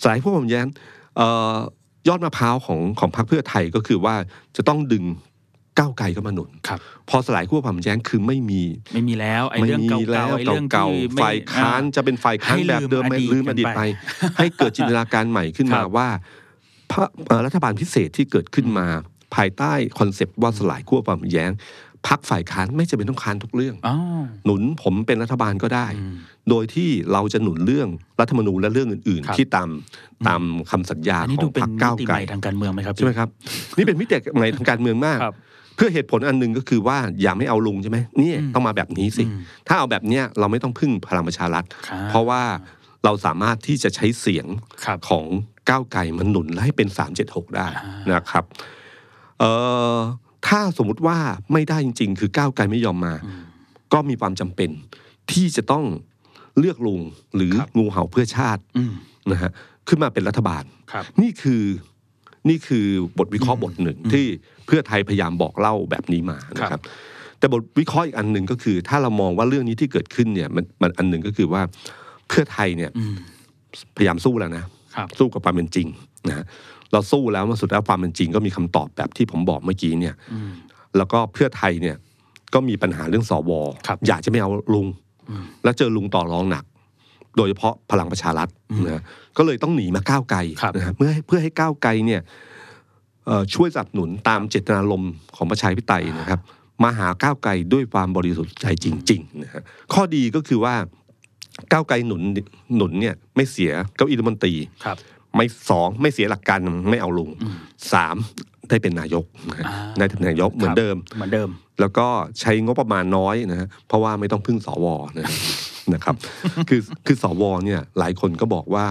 [0.01, 0.67] สลายขั้วความขัดแย้ง
[1.17, 1.55] เอ่อ
[2.07, 4.15] ยอดมะพร้าวของของพรรคเพื่อไทยก็คือว่า
[4.57, 5.03] จะต้องดึง
[5.79, 13.81] ก้าวไกลเข้ามาหนุนครับพอสลายขั้วความขัดแย้งคือไม่มี ไม่มีแล้วไอ้ไม่เรื่องมีเก่าแล้วๆไอ้เรื่องเก่าที่ๆไม่ฝ่ายค้านอ่จะเป็นฝ่ายค้านให้แบบเดิมลืมไม่อดีตลืมอดีตกันไปไป
[14.37, 16.09] ให้เกิดจินตนาการใหม่ขึ้นมาครับว่า
[16.91, 18.87] พระเอ่อรัฐบาลพิเศษที่เกิดขึ้นมา
[19.35, 21.51] ภายใต้คอนเซปต์ว่าสลายขั้วความขัดแย้ง
[22.07, 23.95] พรรคฝ่ายค้านไม่จำเป็นต้องค้านทุกเรื่องอ๋อ
[24.45, 26.15] หนุนผมเป็นรัฐบาลก็ได้อืม
[26.49, 27.87] โดยที่เราจะหนุนเรื่อง
[28.19, 29.69] รัฐธรรมนูญและเรื่องอื่นครับๆที่ตาม
[30.27, 33.29] ตามคำสัญญาอันนี้ของพรรคก้าวไกล ดูเป็นมิติไกใหลม่ทางการเมืองไหมครับใช่ไหมครับ
[33.77, 42.41] นี่เป็นมิติใหม่ทางการเมืองมากครับเพื่อเหตุผลอันหนึ่งก็คือว่าอย่าไม่เอาลุงใช่ไหมนี่อืมต้องมาแบบนี้สิอืมถ้าเอาแบบเนี้ยเราไม่ต้องพึ่งพลังประชารัฐครับเพราะว่า
[43.05, 44.45] เราสามารถที่จะใช้เสียง
[44.85, 45.25] ครับของ
[45.69, 46.87] ก้าวไกลมันหนุนและให้เป็น
[47.21, 48.43] 376 ได้อ่านนะครับ
[49.39, 49.51] เอ่
[49.95, 49.97] อ
[50.47, 51.17] ถ้าสมมุติว่า
[51.53, 53.41] ไม่ได้จริง ๆ คือก้าวไกลไม่ยอมมาอืม
[53.93, 54.69] ก็มีความจำเป็น
[55.31, 55.85] ที่จะต้อง
[56.59, 57.01] เลือกลุง
[57.35, 58.93] หรือครับงูเห่าเพื่อชาติอืม
[59.31, 59.51] นะฮะ
[59.87, 61.63] ขึ้นมาเป็นรัฐบาลครับนี่คือ
[62.49, 62.85] นี่คือ
[63.19, 64.25] บทวิเคราะห์อืมบทหนึ่งอืมที่
[64.65, 66.83] เพื่อไทยพยายามบอกเล่าแบบนี้มานะคครัรับบ
[67.39, 71.61] แต่บทวิเคราะห์อีกอันหนึ่งก็คือ ถ้าเรามองว่าเรื่องนี้ที่เกิดขึ้นเนี่ยมันมันอันหนึ่งก็คือว่า
[72.27, 73.15] เพื่อไทยเนี่ยอืม
[73.95, 74.63] พยายามสู้แล้วนะ
[74.95, 75.87] ครับสู้กับความเป็นจริง
[76.29, 76.45] นะฮะ
[76.91, 80.51] เราสู้แล้วมาสุดแล้วความเป็นจริง ก็มีคำตอบแบบที่ผมบอกเมื่อกี้เนี่ยอืม
[80.97, 81.95] แล้วก็เพื่อไทยเนี่ย
[82.53, 83.51] ก็มีปัญหาเรื่องสว
[83.87, 84.87] ครับอยากจะไม่เอาลุง
[85.29, 86.63] อืมแล้วเจอลุงต่อรองหนัก
[87.37, 88.49] โดยเฉพาะพลังประชารัฐ
[88.85, 89.03] นะฮะ
[89.37, 92.21] ก็เลยต้องหนีมาก้าวไกลครับนะฮะเพื่อให้เพื่อให้ก้าวไกลเนี่ย
[93.25, 96.39] เอ่อช่วยสนับสนุนตามเจตนารมณ์ของประชาธิปไตยนะครับ
[96.83, 100.75] มาหาก้าวไกลด้วยความบริสุทธิ์ใจจริงๆนะฮะข้อดีก็คือว่า
[101.71, 102.21] ก้าวไกลหนุน
[102.75, 104.53] หนุนเนี่ยไม่เสียเก้าอี้รัฐมนตรี
[104.85, 104.97] ครับ
[105.35, 106.59] ไม่สองไม่เสียหลักการ
[106.89, 107.57] ไม่เอาลุงอืม
[107.93, 108.15] สาม
[108.69, 111.49] ได้เป็นนายกนะฮะอ่าได้เป็นนายกเหมือนเดิมเหมือนเดิม
[111.79, 112.07] แล้วก็
[112.39, 114.87] ใช้งบประมาณน้อยนะฮะเพราะว่าไม่ต้องพึ่งสว
[115.19, 115.27] นะ
[115.93, 116.15] นะครับ
[116.69, 118.87] คือคือสวเนี่ยหลายคนก็บอกว่า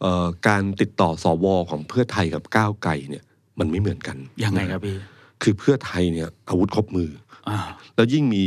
[0.00, 3.24] เอ่อการติดต่อสวของเพื่อไทยกับก้าวไกลเนี่ย
[3.58, 4.96] มันไม่เหมือนกันยังไงนะครับพี่
[5.42, 7.10] คือเพื่อไทยเนี่ยอาวุธครบมือ
[7.48, 7.58] อ่า
[7.96, 8.44] แล้วยิ่งมี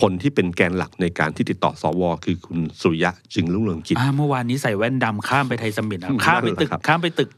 [0.00, 7.28] คนที่เป็นแกนหลักในการที่ติดต่อสวคือคุณสุริยะจึงรุ่งเรืองกิจอ่าเมื่อวานนี้ใส่แว่นดำข้ามไปไทยสมิธนะอืมข้ามไปตึกนั่นแหละครับข้ามไปตึก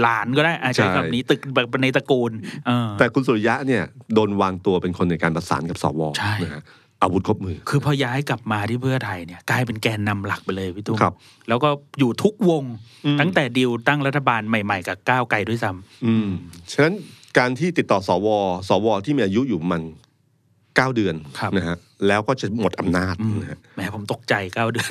[0.00, 2.32] หลานก็ได้อาใช้ใช่คำนี้ตึกแบบในตระกูล
[2.66, 3.82] เออแต่คุณสุริยะเนี่ย
[4.14, 6.62] โดนวางตัวเป็นคนในการประสานกับสวใช่นะฮะ
[7.02, 11.14] อาวุธครบมือ คือพอย้ายกลับมาที่เพื่อไทยเนี่ยกลายเป็นแกนนำหลักไปเลยพี่ตุ้มครับ
[11.48, 11.68] แล้วก็
[11.98, 12.64] อยู่ทุกวง
[13.06, 16.28] อืมตั้งแต่ดีลตั้งรัฐบาลใหม่ ๆ กับก้าวไกลด้วยซ้ำอืม
[16.72, 16.94] ฉะนั้น
[17.38, 18.28] การที่ติดต่อสว
[18.68, 19.82] สวที่มีอายุอยู่มัน
[20.76, 21.76] เก้าเดือนครับนะฮะ
[22.08, 24.90] แล้วก็จะหมดอำนาจอืมนะฮะแหมผมตกใจเก้าเดือน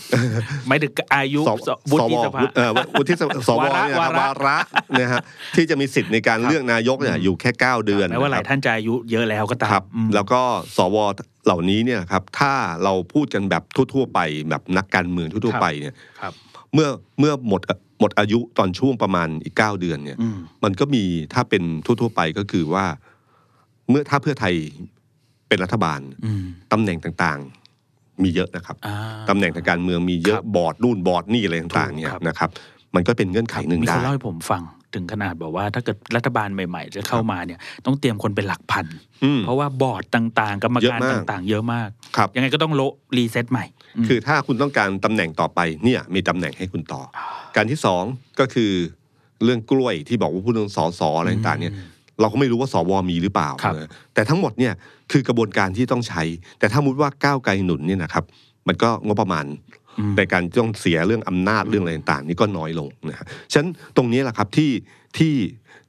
[0.67, 1.51] ไม่ถึงอายุส
[1.91, 4.57] วุสฒิวสภาวุฒิเอ่อวุฒิสภาสววาระเนี่ยนะครับวาระวาระ
[5.01, 5.19] นะฮะ
[5.55, 10.41] ที่จะมีสิทธิ์ในการครับเลือกนายกเนี่ยอยู่แค่เก้าเดือนแม้ว่าหลายนะครับท่านจะอายุเยอะแล้วก็ตามครับอืมแล้วก็
[10.77, 10.97] สว
[11.45, 14.19] เหล่านี้เนี่ยครับถ้าเราพูดกันแบบทั่ว ๆ ไป
[14.49, 16.33] แบบนักการเมืองทั่วๆไปเนี่ยครับ
[16.73, 17.61] เมื่อเมื่อหมด
[17.99, 22.85] หมดอายุตอนช่วงประมาณอีกเก้าเดือนเนี่ยอืมมันก็มีถ้าเป็นทั่ว ๆ ไปก็คือว่า
[23.89, 24.55] เมื่อถ้าเพื่อไทย
[25.49, 28.95] เป็นรัฐบาลอืมตำแหน่งต่างๆมีเยอะนะครับอ่า
[29.29, 32.49] ตำแหน่งทางการเมืองมีเยอะครับบอร์ดนู่นบอร์ดนี่อะไรต่างๆเนี่ยถูกครับนะครับ
[32.95, 34.63] มันก็เป็นเงื่อนไขหนึ่งมีได้คนเล่าให้ผมฟัง
[34.95, 38.85] ถึงขนาดบอกว่าถ้าเกิดรัฐบาลใหม่ ๆ จะเข้ามาเนี่ยต้องเตรียมคนเป็นหลักพัน
[39.23, 43.65] อืมเพราะว่าบอร์ดต่างๆ กรรมเยอะการมากต่างๆ เยอะมากครับยังไงก็ต้องโละรีเซ็ตใหม่
[44.03, 47.01] มคือถ้าคุณต้องการตำแหน่งต่อไปเนี่ยมีตำแหน่งให้คุณต่อ
[47.55, 48.03] การที่สอง
[48.39, 48.71] ก็คือ
[49.43, 51.73] เรื่องกล้วยที่บอกว่าพูดเรื่องสอสออะไรต่างๆเนี่ย
[52.21, 54.73] เราก็ไม่รู้ว่าสวมีหรือเปล่าครับนะแต่ทั้งหมดเนี่ย
[55.11, 56.23] คือกระบวนการที่ต้องใช้
[56.59, 58.23] แต่ถ้ามุติว่าก้าวไกลหนุนเนี่ยนะครับ
[58.67, 59.45] มันก็งบประมาณ
[59.99, 64.71] อืมในการต้องเสียเรื่องอำนาจเรื่องอะไรต่างๆนี่ก็น้อยลงนะฮะฉะนั้นตรงนี้แหละครับที่
[65.17, 65.35] ที่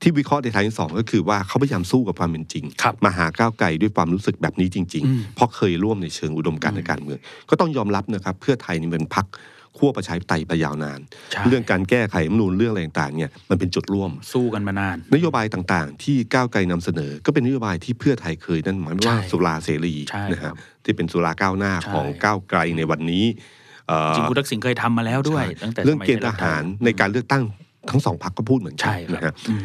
[0.03, 7.19] ที่วิเคราะห์ในทางที่สองก็คือว่าเขาพยายามสู้กับความเป็นจริงครับมาหาก้าวไกลด้วยความรู้สึกแบบนี้จริงอืมๆเพราะเคยร่วมในเชิงอุดมการณ์ในการเมือง
[7.51, 9.27] ก็ต้องยอมรับนะครับเพื่อไทยนี่เป็นพัก
[9.79, 11.01] ขั้วประชาธิปไตยไปยาวนาน
[11.33, 23.25] ใช่เรื่องการแก้ไขรัฐธรรมนูญเรื่องอะไรต่างๆเนี่ยมันเป็นจุดร่วมสู้กันมานาน นโยบายต่างๆ ที่ก้าวไกลนำเสนอ ก็เป็นนโยบายที่เพื่อไทยเคยนั่นหมายไม่ว่าใช่สุราเสรีใช่นะครัฮะบที่เป็นสุราก้าวหน้าใช่ของก้าวไกลในวันนี้
[23.89, 27.45] เอ่อจริงคุณทักษิณเคยทำมาแล้วด้วยใช่ตั้งแต่เรื่องสมัยเกณฑ์ทหารในการเลือกตั้ง
[27.91, 29.65] ทั้งสองพรรคก็พูดเหมือนกัใช่คนะรัฮะบอืม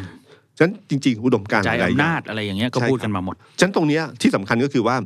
[0.56, 4.96] ฉะนั้นจริง ๆ อุดมการณ์ใจหลายๆอำนาจย่งอะไรอย่างเงี้ยก็ใช่พูดครับกันมาหมดฉะนั้นตรงเนี้ยที่สำคัญก็คือว่า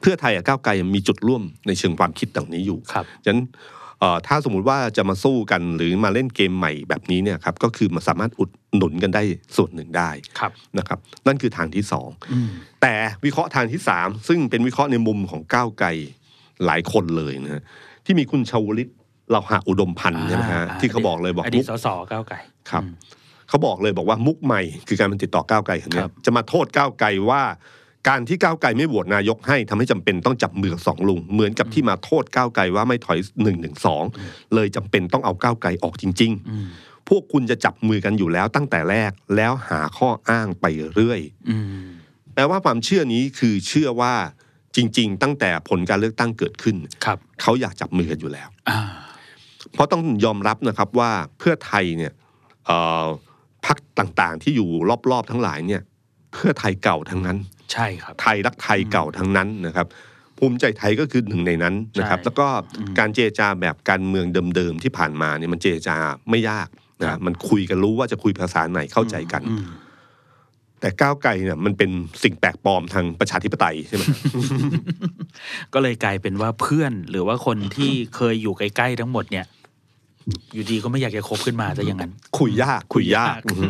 [0.00, 3.77] เพื่อไทยกับก้าวไกลมีจุดร่วมในเชิงความคิดต่างนี้อยู่ครับฉะนั้นเอ่อ
[4.26, 9.22] ถ้าสมมุติว่าจะมาสู้กันหรือมาเล่นเกมใหม่แบบนี้เนี่ยครับก็คือมันสามารถอุดหนุนกันได้
[9.56, 12.48] ส่วนหนึ่งได้ครับนะครับนั่นคือทางที่สองอืม
[12.82, 15.88] แต่วิเคราะห์ทางที่สามซึ่งเป็นวิเคราะห์ในมุมของก้าวไกล
[16.66, 17.62] หลายคนเลยนะฮะ
[18.04, 18.88] ที่มีคุณชาวลิต
[19.32, 22.36] เราหาอุดมพันธ์ใช่ไหมฮะอ่าที่เขาบอกเลยบอกอดีมุตกสสก้าวไกล
[22.70, 22.94] ครับอืม
[23.48, 27.42] เขาบอกเลยบอกว่ามุกใหม่คือการมันติดต่อก้าวไกลคนเนี้คยรับจะมาโทษก้าวไกลว่า
[28.08, 34.04] การที่ก้าวไกลไม่โหวตนายกให้ทำให้จำเป็นต้องจับมือกับสองลุง เหมือนกับที่มาโทษก้าวไกลว่าไม่ถอยหนึ่งหนึ่งสอง
[34.54, 36.66] เลยจำเป็นต้องเอาก้าวไกลออกจริงๆอืม
[37.08, 41.86] พวกคุณจะจับมือกันอยู่แล้วตั้งแต่แรกแล้วหาข้ออ้างไปเรื่อยอืม
[42.34, 44.14] แปลว่าความเชื่อนี้คือเชื่อว่า
[44.76, 48.78] จริง ๆ ตั้งแต่ผลการเลือกตั้งเกิดขึ้นครับเขาอยากจับมือกันอยู่แล้วอ่า
[49.74, 52.12] เพราะต้องยอมรับนะครับว่าเพื่อไทยเนี่ย
[52.66, 53.06] เอ่อ
[53.66, 54.68] พักต่างๆ ที่อยู่
[55.10, 55.82] รอบๆทั้งหลายเนี่ย
[56.32, 57.38] เพื่อไทยเก่าทั้งนั้น
[57.72, 59.86] ใช่ครับ ไทยรักไทยเก่าทั้งนั้นนะครับ
[60.38, 62.46] ภูมิใจไทยก็คือหนึ่งในนั้นนะครับใช่แล้วก็
[62.78, 65.96] อืมการเจรจาแบบการเมืองเดิมๆที่ผ่านมาเนี่ยมันเจรจา
[66.30, 66.68] ไม่ยาก
[67.08, 69.66] ครันะบมันคุยกันรู้ว่าจะคุยภาษาไหนเข้าใจกันอืม
[70.80, 71.90] แต่ก้าวไกลเนี่ยมันเป็น
[72.22, 74.02] สิ่งแปลกปลอมทางประชาธิปไตยใช่ไหม
[75.74, 79.46] ก็เลยกลายเป็นว่าเพื่อนหรือว่าคนที่เคยอยู่ใกล้ๆทั้งหมดเนี่ย
[80.54, 83.66] อยู่ดีก็ไม่อยากจะคบขึ้นมาซะอย่างนั้น คุยยาก คุยยากคุยยากอือฮึ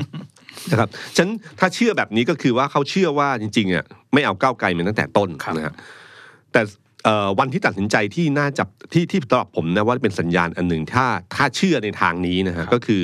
[0.70, 1.28] นะครับฉัน
[1.60, 5.74] ถ้าเชื่อแบบนี้ก็คือว่าเขาเชื่อว่าจริงๆอะไม่เอาก้าวไกลมาตั้งแต่ต้นครับนะฮะ
[6.52, 6.60] แต่
[7.04, 13.02] เอ่อวันที่ตัดสินใจที่น่าจับที่ที่สำหรับผมนะว่าเป็นสัญญาณอันหนึ่งถ้าถ้าเชื่อในทางนี้นะฮะก็คือ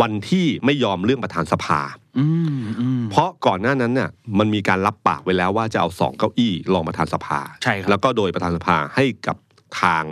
[0.00, 1.80] วันที่ไม่ยอมเรื่องประธานสภา
[2.18, 9.36] อืมอืมเพราะก่อนหน้านั้นน่ะมันมีการรับปากไว้แล้วว่าจะเอาสองเก้าอี้รองประธานสภาใช่ครับแล้วก็โดยประธานสภาให้กับ
[9.80, 10.04] ทาง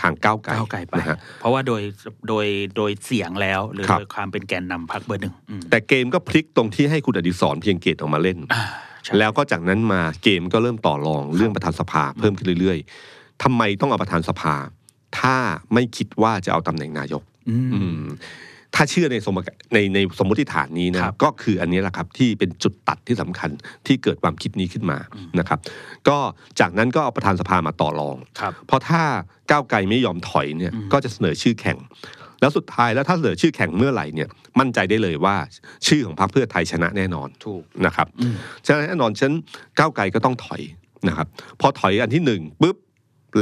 [0.00, 1.82] ทางก้าวไกลก้าวไกลไปนะฮะเพราะว่าโดย
[2.28, 8.62] โดยโดยเสียงแล้ว หรือครับ โดยความเป็นแกนนำพรรคเบอร์หนึ่งอืม แต่เกมก็พลิกตรงที่ให้คุณอดิศรเพียงเกตออกมาเล่นอ่า
[9.04, 14.54] ใช่ แล้วก็จากนั้นมาเกมก็เริ่มต่อรองเรื่องประธานสภาเพิ่มขึ้นเรื่อยๆทำไมต้องเอาประธานสภา
[15.18, 15.36] ถ้า
[15.74, 18.08] ไม่คิดว่าจะเอาตำแหน่งนายก อืม อืม
[18.74, 23.50] ถ้าเชื่อในสมกในในสมมติฐานนี้นะครับก็คืออันนี้แหละครับที่เป็นจุดตัดที่สำคัญ
[23.86, 24.98] ที่เกิดความคิดนี้ขึ้นมา
[25.38, 25.58] นะครับ
[26.08, 26.18] ก็
[26.60, 29.02] จากนั้นก็เอาประธานสภามาต่อรองครับเพราะถ้า
[29.50, 31.78] ก้าวไกลไม่ยอมถอยเนี่ยอืมก็จะเสนอชื่อแข่ง
[32.40, 34.28] แล้วสุดท้ายแล้วถ้าเสนอชื่อแข่งเมื่อไหร่เนี่ย
[34.58, 35.36] มั่นใจได้เลยว่า
[35.86, 38.34] ชื่อของพรรคเพื่อไทยชนะแน่นอนถูกนะครับอืม
[38.66, 39.32] ฉะนั้นแน่นอนฉัน
[39.78, 40.62] ก้าวไกลก็ต้องถอย
[41.08, 41.26] นะครับ
[41.60, 42.76] พอถอยอันที่หนึ่งปุ๊บ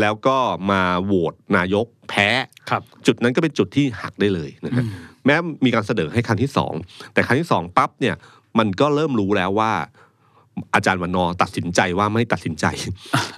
[0.01, 0.37] แล้วก็
[0.71, 2.29] มาโหวตนายกแพ้
[2.71, 4.93] ครับ จุดนั้นก็เป็นจุดที่หักได้เลยนะครับอืม
[5.27, 6.73] แม้มีการเสนอให้ครั้งที่สอง
[7.15, 8.15] แต่ครั้งที่สองปั๊บเนี่ย
[8.59, 9.73] มันก็เริ่มรู้แล้วว่า
[10.75, 12.67] อาจารย์วันนอร์ตัดสินใจว่าไม่ตัดสินใจ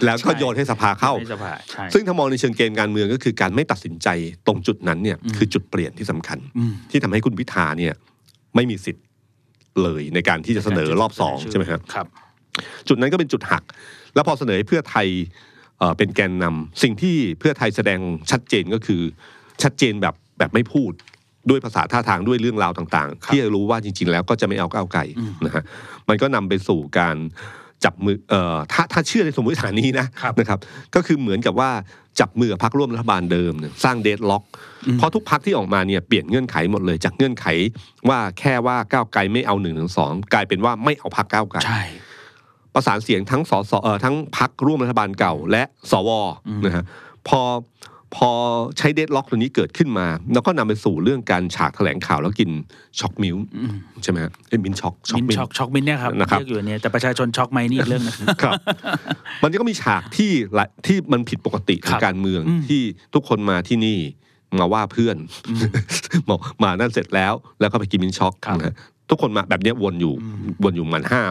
[0.04, 4.08] แล้วก็โยนให้สภาเข้าในสภาใช่ซึ่งถ้ามองในเชิงเกมการเมืองก็คือการไม่ตัดสินใจ
[4.46, 7.94] ตรงจุดนั้นเนี่ยอืมคือจุดเปลี่ยนที่สำคัญอืมที่ทำให้คุณพิธาเนี่ย
[8.54, 9.04] ไม่มีสิทธิ์
[9.82, 12.06] เลยในการที่จะเสนอรอบสองใช่ไหมครับครับ
[12.88, 13.62] จุดนั้นก็เป็นจุดหัก
[14.14, 15.06] แล้วพอเสนอให้เพื่อไทย
[15.78, 19.02] เอ่อเป็นแกนนำสิ่งที่เพื่อไทยแสดงชัดเจนก็คือ
[19.62, 20.92] ชัดเจนแบบแบบไม่พูด
[21.50, 25.64] ด้วยภาษาท่าทางด้วยเรื่องราวต่างครับๆที่จะรู้ว่าจริง ๆ แล้วก็จะไม่เอาก้าวไกลอืมนะฮะ
[26.08, 27.16] มันก็นำไปสู่การ
[27.84, 30.58] จับมือเอ่อถ้าถ้าเชื่อในสมมติฐานนี้นะครับนะครับ
[30.94, 31.70] ก็คือเหมือนกับว่า
[32.20, 34.42] จับมือกับพรรคร่วมรัฐบาลเดิมเนี่ยสร้างเดดล็อก
[34.86, 37.46] อืมเพราะทุกพรรคที่ออกมาเนี่ยเปลี่ยนเงื่อนไขหมดเลย จากเงื่อนไข
[38.08, 41.82] ว่าแค่ว่าก้าวไกลไม่เอาหนึ่งหนึ่งสองกลายเป็นว่าไม่เอาพรรคก้าวไกลใช่
[42.74, 46.10] ประสานเสียงทั้งสสเอ่อทั้งพรรคร่วมรัฐบาลเก่า และสว
[46.48, 46.84] อืมนะฮะ
[47.28, 47.40] พอ
[48.16, 48.30] พอ
[48.78, 52.50] ใช้ deadlock ตัวนี้เกิดขึ้นมา แล้วก็นำไปสู่เรื่องการฉากแถลงข่าวแล้วกิน
[53.00, 58.54] choc mint อืมใช่ไหมฮะเอ้ย mint choc choc mint mint choc choc mint เนี่ยครับนะครับเรียกอยู่เนี่ยแต่ประชาชนช็อกไหมนี่อีกเรื่องหนึงครับ
[59.42, 62.82] มันก็มีฉากที่หลายที่มันผิดปกติคทารังบการเมืองอืมที่
[63.14, 63.98] ทุกคนมาที่นี่
[64.60, 65.16] มาว่าเพื่อน
[66.28, 68.74] บอกมานั่นเสร็จแล้วแล้วก็ไปกินมินช็อกครับนะฮะ
[69.10, 71.22] ทุกคนมาแบบเนี้ยวนอยู่อืมวนอยู่ประมันห้า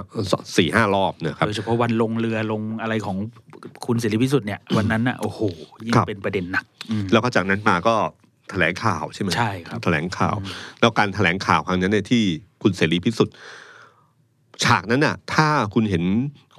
[0.58, 3.18] สี่ห้ารอบนะครับโดยเฉพาะวันลงเรือลงอะไรของ
[3.86, 5.40] คุณเสรีพิสุทธิ์เนี่ยวันนั้นน่ะโอ้โห
[5.86, 7.96] ยิ่งครับเป็นประเด็นหนักอืมแล้วก็จากนั้นมาก็
[8.50, 10.36] แถลงข่าวใช่ไหมใช่ครับแถลงข่าว
[10.80, 12.24] แล้วการแถลงข่าวครั้งนั้นเนี่ยที่
[12.64, 13.36] คุณเสรีพิสุทธิ์
[14.64, 16.04] ฉากนั้นน่ะ ถ้าคุณเห็น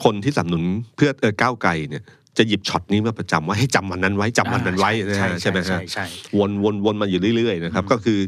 [0.05, 0.65] คนที่สนับสนุน
[0.97, 2.03] เพื่อเออก้าวไกลเนี่ย
[2.39, 6.07] จะหยิบช็อตนี้มาประจำว่าให้จำวันนั้นไว้จำวันนั้นไว้นะใช่ฮะใช่ใช่ไหมใช่ฮะใช่
[6.39, 8.19] วนวนวนมาอยู่เรื่อยๆนะครับ ก็คือ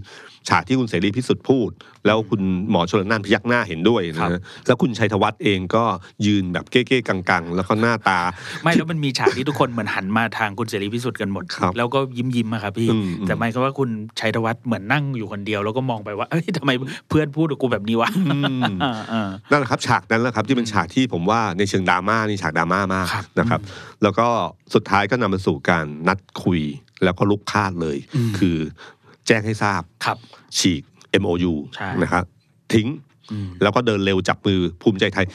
[0.48, 1.70] ฉากที่คุณเสรีพิสุทธิ์พูด
[2.06, 5.84] แล้วคุณหมอชลนานพยักหน้าเห็นด้วยนะฮะแล้วคุณชัยธวัฒน์เองก็
[6.26, 8.20] ยืนแบบเก้ๆกังๆ แล้วก็หน้าตา
[8.62, 16.70] ไม่แล้วมันมีฉากที่ทุกคนเหมือนหันมาทางคุณเสรีพิสุทธิ์กันหมดครับแล้วก็ยิ้มยิ้มๆอะครับพี่อืมอืมแต่ไม่ก็ว่าคุณชัยธวัฒน์เหมือนนั่งอยู่คนเดียว แล้วก็มองไปว่าเอ้ยทำไม
[17.08, 18.10] เพื่อนพูดกับกูแบบนี้วะ
[18.72, 23.60] มอ่าอ่านั่นแหละครับฉากนั้นแหละครับที่เป็นฉากที่ผมว่าในเชิงดราม่านี่ฉากดราม่ามากครับนะครับ
[24.02, 24.26] แล้วก็
[24.74, 26.60] สุดท้ายก็นำมาสู่การนัดคุย
[27.04, 28.56] แล้วก็ลุกคาดเลยอืมคือ
[29.30, 30.18] แจ้งให้ทราบครับ
[30.58, 30.82] ฉีก
[31.22, 32.24] MOU ใช่นะครับ
[32.72, 32.88] ทิ้ง
[33.32, 35.26] อืมแล้วก็เดินเร็วจับมือภูมิใจไทย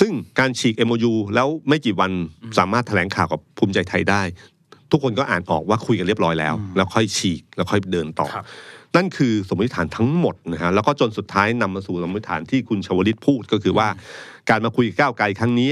[0.00, 2.12] ซึ่งการฉีก MOU แล้วไม่กี่วัน
[2.58, 4.22] สามารถแถลงข่าวกับภูมิใจไทยได้
[4.90, 8.46] ทุกคนก็อ่านออกว่าคุยกันเรียบร้อยแล้ว แล้วค่อยฉีกแล้วค่อยเดินต่อครับ
[8.96, 13.88] นั่นคือสมมติฐานทั้งหมดนะฮะแล้วก็จนสุดท้ายนำมาสู่สมมติฐานที่คุณชวลิตพูดก็คือว่า
[14.50, 15.70] การมาคุยกับก้าวไกลครั้งนี้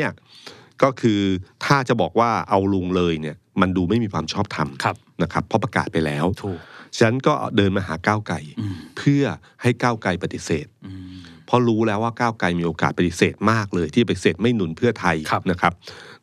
[0.82, 1.20] ก็คือ
[1.64, 6.58] ถ้าจะบอกว่าเอาลุงเลยเนี่ยมันดูไม่มีความชอบธรรมครับนะครับเพราะประกาศไปแล้วถูก
[6.96, 9.22] ฉะนันก็เดินมาหาก้าวไกลอืมเพื่อ
[9.62, 11.00] ให้ก้าวไกลปฏิเสธอืม
[11.46, 15.72] เพราะรู้แล้วว่าก้าวไกลมีโอกาสปฏิเสธมากเลย ที่ปฏิเสธไม่หนุนเพื่อไทยครับนะครับ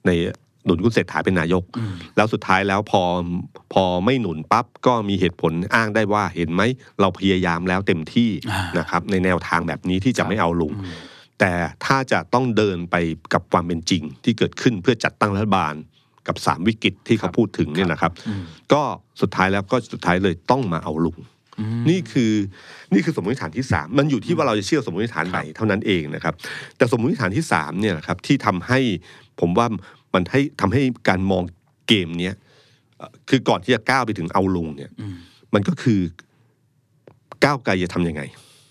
[0.08, 0.12] ใน
[0.66, 3.02] หนุนคุณเศรษฐาเป็นนายกอืมแล้วสุดท้ายแล้วพอ
[3.74, 6.62] พอไม่หนุนปั๊บก็มีเหตุผลอ้างได้ว่าเห็นไหม
[7.00, 10.96] เราพยายามแล้วเต็มที่อ่านนะครับ ในแนวทางแบบนี้ที่ครัจะบไม่เอาลุงอืม
[11.40, 11.54] แต่
[11.86, 12.96] ถ้าจะต้องเดินไป
[13.34, 15.74] กับความเป็นจริงที่เกิดขึ้นเพื่อจัดตั้งรัฐบาล
[16.28, 18.82] กับสามวิกฤตที่เขาพูดถึงเนี่ยนะครับอืมก็
[19.22, 21.18] สุดท้ายแล้วก็สุดท้ายเลยต้องมาเอาลุง
[21.60, 22.32] อืมนี่คือ
[22.94, 26.34] นี่คือสมมติฐานที่สามมันอยู่ที่ว่าเราจะเชื่อสมมติฐานไหนเท่านั้นเองนะครับ
[26.78, 28.80] แต่สมมติฐานที่สามเนี่ยนะครับที่ทำให้
[29.40, 29.68] ผมว่า
[30.14, 31.44] มันให้ทำให้การมอง
[31.88, 32.36] เกมเนี้ย
[32.98, 35.16] เอ่อคือก่อนที่จะก้าวไปถึงเอาลุงเนี่ยอืม
[35.54, 36.00] มันก็คือ
[37.44, 38.22] ก้าวไกลจะทำยังไง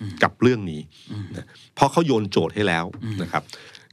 [0.01, 0.81] อืมกับเรื่องนี้
[1.13, 3.43] อืมนะเพราะเขาโยนโจทย์ให้แล้วอืมนะครับ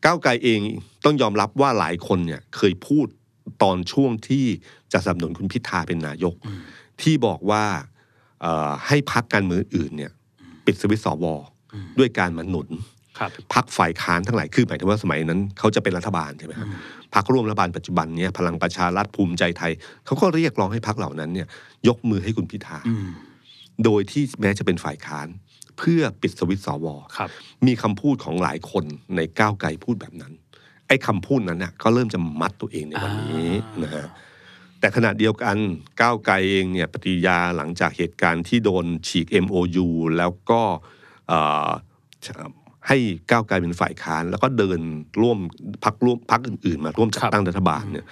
[0.06, 0.60] ก้าวไกลเอง
[1.06, 3.08] ต้องยอมรับว่าหลายคนเนี่ย เคยพูด
[3.63, 4.46] ตอนช่วงที่
[4.93, 6.62] จะสนับสนุนคุณพิธาเป็นนายกอืม
[7.02, 7.63] ที่บอกว่า
[8.41, 10.12] เอ่อให้พักการเมืองอื่นเนี่ย
[10.65, 11.26] ปิดสวิตช์สว
[11.74, 12.70] อืมด้วยการมาหนุน
[13.20, 16.80] ครับพักฝ่ายค้านทั้งหลายคือหมายถึงว่าสมัยนั้นเขาจะเป็นรัฐบาลใช่ไหมครับอืม
[17.15, 19.72] พักร่วมรัฐบาลปัจจุบันเนี่ยพลังประชารัฐภูมิใจไทย
[20.06, 21.48] เขาก็เรียกร้องให้พักเหล่านั้นเนี่ย
[21.88, 23.08] ยกมือให้คุณพิธาอืม
[23.84, 25.28] โดยที่แม้จะเป็นฝ่ายค้าน
[25.78, 26.86] เพื่อปิดสวิตช์สว
[27.17, 27.30] ครับ
[27.67, 30.34] มีคำพูดของหลายคนในก้าวไกลพูดแบบนั้น
[30.88, 34.08] ไอ้คำพูดนั้นน่ะก็เริ่มจะมัดตัวเองในวันนี้อ่านนะฮะ
[34.80, 35.58] แต่ขณะเดียวกัน
[36.02, 40.62] ก้าวไกลเองเนี่ยปฏิกิริยาหลังจากเหตุการณ์ที่โดนฉีก MOU แล้วก็
[41.28, 41.69] เอ่อ
[42.88, 42.97] ให้
[43.32, 44.80] ก้าวไกลเป็นฝ่ายค้าน แล้วก็เดิน
[45.21, 45.38] ร่วม
[45.84, 48.06] พักร่วมพักอื่นๆ มาร่วมจัดตั้งรัฐบาลเนี่ย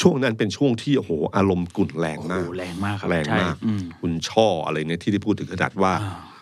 [0.00, 5.92] ช่วงนั้นเป็นช่วงที่โอ้โหอารมณ์กุ่นแรงโอ้มากโหแรงมากครับแรงใช่มากอืมคุณช่ออะไรเนี่ยที่ได้พูดถึงขนาดว่า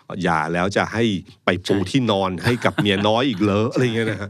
[0.09, 1.03] อ่าอย่าแล้วจะให้
[1.45, 4.29] ไปปูใช่ที่นอนให้กับเมียน้อยอีกเหรออะไรเงี้ยนะฮะ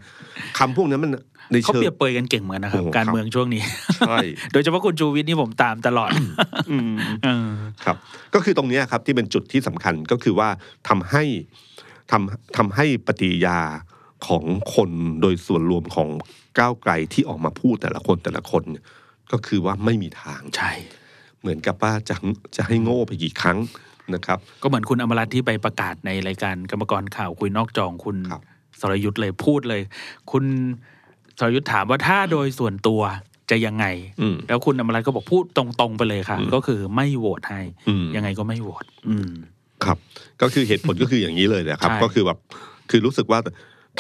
[0.57, 1.11] คำพวกนั้นมัน
[1.51, 3.61] ในเขาเชิเปงรียบเปรยกันเก่งเหมือนกันนะครับโอ้โหการครับเมืองช่วงนี้
[4.07, 4.17] ใช่
[4.53, 6.11] โดยเฉพาะคุณชูวิทย์นี่ผมตามตลอด
[6.71, 7.49] อืมเออ
[7.85, 7.97] ครับ
[8.33, 10.49] ก็คือตรงเนี้ยครับที่เป็นจุดที่สำคัญก็คือว่า
[10.89, 11.23] ทำให้
[12.11, 13.59] ทำทำให้ปฏิกิริยา
[14.27, 14.43] ของ
[14.75, 16.09] คนโดยส่วนรวมของ
[16.59, 18.83] ก้าวไกลที่ออกมาพูดแต่ละคนแต่ละคนเนี่ย
[19.31, 20.71] ก็คือว่าไม่มีทางใช่
[21.41, 22.15] เหมือนกับว่าจะ
[22.55, 23.57] จะให้โง่ไปกี่ครั้ง
[24.15, 28.41] นะครับ ก็เหมือนคุณอมรัตน์ที่ไปประกาศในรายการกรรมกรข่าวคุยนอกจองคุณครับ
[28.81, 29.81] สรยุทธ์เลยพูดเลย
[30.31, 30.43] คุณ
[31.39, 33.01] สรยุทธ์ถามว่าถ้าโดยส่วนตัว
[33.51, 33.85] จะยังไง
[34.21, 39.29] อืมแล้วคุณอมรัตน์ก็บอกพูดตรงๆไปเลยค่ะอืมก็คือไม่โหวตให้อืมยังไงก็ไม่โหวตอืม
[39.83, 39.97] ครับ
[40.41, 42.37] ก็คือเหตุผลก็คืออย่างนี้เลยนะครับใช่ก็คือแบบ
[42.89, 43.39] คือรู้สึกว่า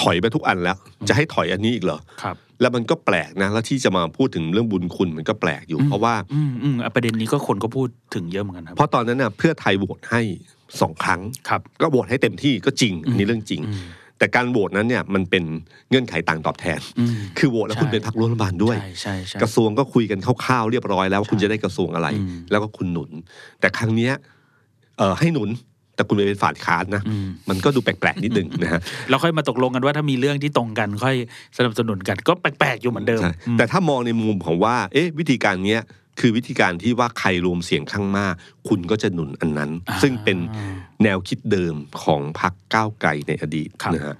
[0.01, 10.21] ถอยไปทุกอันแล้ว จะให้ถอยอันนี้อีกเหรอครับแล้วมันก็แปลกนะ แล้วที่จะมาพูดถึงเรื่องบุญคุณมันก็แปลกอยู่อืมเพราะว่า อืมอืมอะประเด็นนี้ก็คนก็พูดถึงเยอะเหมือนกันครับเพราะตอนนั้นน่ะเพื่อไทยโหวตให้
[10.81, 15.43] สองครั้งครับก็โหวตให้เต็มที่ก็จริง อันนี้เรื่องจริงอืมแต่การโหวตนั้นเนี่ยมันเป็น
[15.89, 23.09] เงื่อนไขต่างตอบแทนอืมคือโหวตแล้วคุณใช่เป็นพรรคร่วมรัฐบาลด้วยใช่ใช่ใช่กระทรวงก็คุยกันคร่าวๆเรียบร้อยแล้วว่าคุณจะได้กระทรวงอะไรอืมแล้วก็คุณหนุน
[23.59, 24.13] แต่ครั้งเนี้ย
[24.97, 25.49] เออให้หนุน
[25.99, 31.15] แต่คุณไปเป็นฝ่ายค้านนะอืมมันก็ดูแปลกๆนิดนึงนะฮะแล้วค่อยมาตกลงกันว่าถ้ามีเรื่องที่ตรงกันค่อย
[31.57, 35.81] สนับสนุนกันก็แปลกๆอยู่เหมือนเดิมใช่อืมแต่ถ้ามองในมุมของว่า เอ๊ะ วิธีการเนี้ย
[36.19, 38.33] คือวิธีการที่ว่าใครรวมเสียงข้างมาก
[38.67, 40.37] คุณก็จะหนุนอันนั้นอ่าซึ่งเป็น
[41.03, 44.15] แนวคิดเดิมของพรรคก้าวไกลในอดีตครับนะฮะ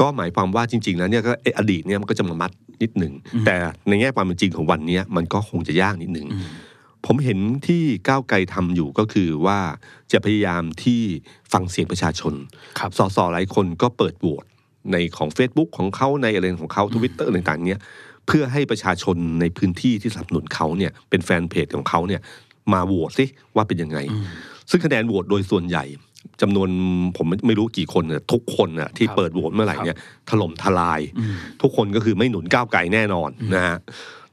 [0.00, 3.54] ก็หมายความว่าจริงๆแล้วเนี่ยก็เอ๊ะอดีตเนี่ยมันก็จะมามัดนิดหนึ่งอืมแต่
[3.88, 6.44] ในแง่ความเป็นจริงของวันเนี้ยมันก็คงจะยากนิดหนึ่งอืม
[7.06, 9.58] ผมเห็นที่ก้าวไกลทำอยู่ก็คือว่า
[10.12, 11.00] จะพยายามที่
[11.52, 12.34] ฟังเสียงประชาชน
[12.78, 14.44] ครับสสหลายคนก็เปิดโหวต
[14.92, 17.80] ในของ Facebook ของเขาในอะไรของเขาทวิตเตอร์ต่างๆ เนี่ย
[18.26, 22.20] เพื่อให้ประชาชนในพื้นที่ที่สนับสนุนเขาเนี่ยเป็นแฟนเพจของเขาเนี่ย
[22.72, 24.24] มาโหวตสิว่าเป็นยังไงอืม
[24.70, 25.84] ซึ่งคะแนนโหวตโดยส่วนใหญ่
[26.40, 26.68] จำนวน
[27.16, 29.96] ผมไม่รู้กี่คนเนี่ยทุกคนน่ะที่ครับเปิดโหวตเมื่อไหร่เนี่ย
[30.30, 33.76] ถล่มทลายอืมทุกคนก็คือไม่หนุนก้าวไกลแน่นอนนะฮะ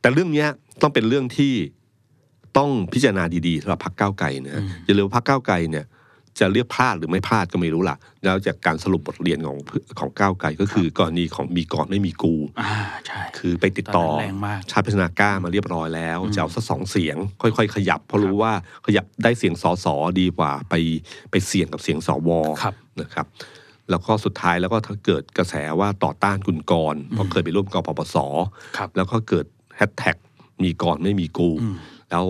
[0.01, 0.49] แต่เรื่องเนี้ย
[0.81, 1.53] ต้องเป็นเรื่องที่
[2.57, 5.85] ต้องพิจารณาดีๆสำหรับพรรคก้าวไกลนะฮะอืมอย่าลืมว่าพรรคก้าวไกลเนี่ย
[6.39, 9.57] จะเรียกพลาดหรือไม่พลาดก็ไม่รู้ล่ะ แล้วจากการสรุปบทเรียนของ
[9.99, 12.71] ของก้าวไกลก็คือกรณีของมีก่อนไม่มีกูอ่า
[13.05, 18.53] ใช่คือไปติดต่อตอนนั้นแรงมากชาติพัฒนากล้ามาเรียบร้อยแล้วอืมจะเอาสักสองเสียง ค่อย ๆ ขยับ เพราะรู้ว่า
[18.85, 19.87] ขยับได้เสียงสส
[20.19, 20.73] ดีกว่าไป
[21.31, 22.29] ไปเสี่ยงกับเสียงสว
[22.63, 23.25] ครับนะครับ
[23.89, 28.17] แล้วก็สุดท้ายแล้วก็ถ้าเกิดกระแสว่าต่อต้านคุณกรณ์เพราะเคยไปร่วมกปปส
[28.77, 29.45] ครับแล้วก็เกิด
[29.77, 30.15] แฮชแท็ก
[30.63, 31.77] มีก่อนไม่มีกูอืม
[32.11, 32.25] แล้ว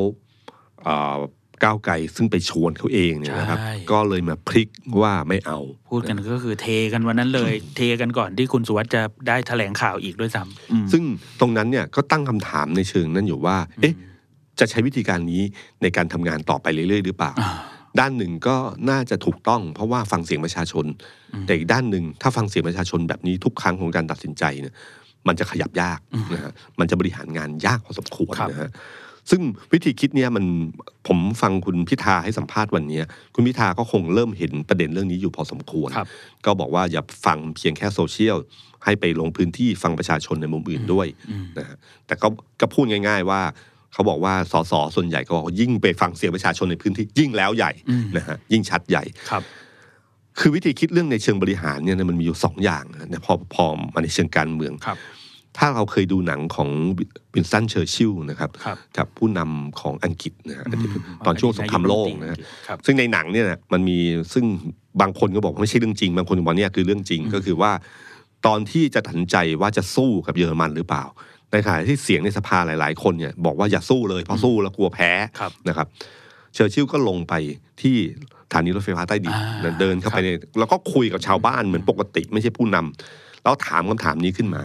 [0.83, 1.17] เอ่อ
[1.63, 4.67] ก้าวไกลซึ่งไปชวนเขาเองเนี่ยนะครับใช่ก็เลยมาพลิก
[5.01, 11.03] ว่าไม่เอา พูดกันก็คือเทกันวันนั้นเลย เทกันก่อนที่คุณสุวัสด์จะได้แถลงข่าวอีกด้วยซ้ำอืมซึ่ง
[11.39, 13.93] ตรงนั้นเนี่ยก็ตั้งคำถามในเชิงนั้นอยู่ว่า เอ๊ะ
[14.59, 15.41] จะใช้วิธีการนี้
[15.81, 17.51] ในการทำงานต่อไปเรื่อยๆ หรือเปล่าอ่า
[17.99, 18.57] ด้านหนึ่งก็
[18.89, 20.85] น่าจะถูกต้อง เพราะว่าฟังเสียงประชาชน
[21.33, 24.73] อืมแต่อีกด้านหนึ่งถ้าฟังเสียงประชาชนแบบนี้ทุกครั้งของการตัดสินใจเนี่ย
[25.27, 25.99] มันจะขยับยาก
[26.33, 28.69] นะฮะมันจะบริหารงานยากพอสมควรครับนะฮะ
[29.29, 29.41] ซึ่ง
[29.73, 30.45] วิธีคิดเนี่ยมัน
[31.08, 33.05] ผมฟังคุณพิธาให้สัมภาษณ์วันเนี้ย
[33.36, 36.08] คุณพิธาก็คงเริ่มเห็นประเด็นเรื่องนี้อยู่พอสมควรครับ
[36.45, 38.38] ก็บอกว่าอย่าฟังเพียงแค่โซเชียล
[38.84, 41.77] ให้ไปลงพื้นที่ฟังประชาชนในมุมอื่นด้วยอืมนะฮะ
[42.08, 42.27] แต่ก็
[42.62, 43.41] ก็พูดง่าย ๆ ว่า
[43.93, 49.43] เขาบอกว่าสสส่วนใหญ่ก็บอกว่ายิ่งไปฟังเสียงประชาชนในพื้นที่ยิ่งแล้วใหญ่อืมนะฮะยิ่งชัดใหญ่ครับ
[50.39, 54.97] คือวิธีคิดเรื่องในเชิงบริหารเนี่ยมันมีอยู่สองอย่างนะพอพอมาในเชิงการเมืองครับ
[55.57, 56.69] ถ้าเราเคยดูหนังของ
[57.33, 60.91] วินสตันเชอร์ชิลนะครับครับกับผู้นำของอังกฤษนะฮะอืม
[61.25, 63.97] ตอนช่วงสงครามโลกนะฮะครับซึ่งในหนังเนี่ยนะมันมี
[64.33, 64.45] ซึ่ง
[65.01, 67.71] บางคนก็บอกว่าไม่ใช่เรื่องจริง บางคนบอกว่าเนี่ยคือเรื่องจริงอืมก็คือว่า
[68.45, 71.03] ตอนที่จะตัดสินใจว่าจะสู้กับเยอรมันหรือเปล่า
[71.51, 75.88] ในขณะที่เสียงในสภาหลาย ๆ คนเนี่ยบอกว่าอย่าสู้เลยเพราะสู้แล้วกลัวแพ้ครับนะครับ
[76.53, 77.33] เชอร์ชิลก็ลงไป
[77.81, 77.95] ที่
[78.47, 84.62] สถานีรถไฟฟ้าใต้ดินอ่านะเดินเข้าไปในแล้วก็คุยกับชาวบ้านเหมือนปกติ ไม่ใช่ผู้นำแล้วถามคำถามนี้ขึ้นมา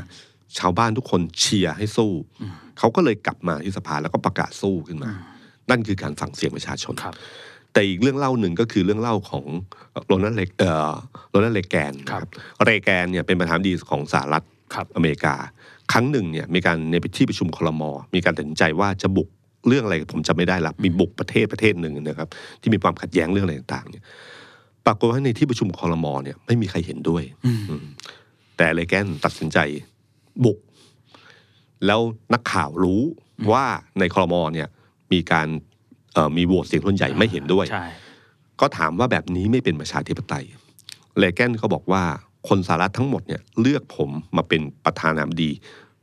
[0.59, 5.21] ชาวบ้านทุกคนเชียร์ให้สู้อืมเขาก็เลยกลับมาที่สภาแล้วก็ประกาศสู้ขึ้นมาอืม
[5.71, 7.15] นั่นคือการฟังเสียงประชาชนครับ
[7.73, 9.45] แต่อีกเรื่องเล่าหนึ่งก็คือเรื่องเล่าของ
[10.09, 10.95] โรนัลด์เลเอ่อ
[11.31, 12.31] โรนัลด์เลแกนนะครับ
[12.65, 15.35] เรแกนเนี่ยเป็นประธานาธิบดีของสหรัฐครับอเมริกา
[15.93, 17.83] ครั้งหนึ่งเนี่ยมีการในที่ประชุมคลม
[18.15, 19.29] มีการตัดสินใจว่าจะบุก
[19.69, 22.29] เรื่องอะไรผมจำไม่ได้ละมีบุกประเทศประเทศหนึ่งนะครับ
[22.61, 24.03] ที่มีความขัดแย้งเรื่องอะไรต่างๆเนี่ย
[24.87, 27.85] ปรากฏว่าในที่ประชุมคอรมอเนี่ยไม่มีใครเห็นด้วยอืมอืม
[28.57, 29.59] แต่เลแกนตัดสินใจ
[30.45, 30.59] บุก
[31.87, 32.01] แล้ว
[32.33, 33.03] นักข่าวรู้
[33.53, 33.65] ว่า
[33.99, 34.69] ในคอรมอเนี่ย
[35.13, 35.49] มีการ
[36.15, 37.87] เอ่อมีโหวตเสียงส่วนใหญ่ไม่เห็นด้วยใช่
[38.61, 40.45] ก็ถามว่าแบบนี้ไม่เป็นประชาธิปไตย
[41.19, 42.03] เลแกนก็บอกว่า
[42.49, 45.51] คนสหรัฐทั้งหมดเนี่ยเลือกผมมาเป็นประธานาธิบดี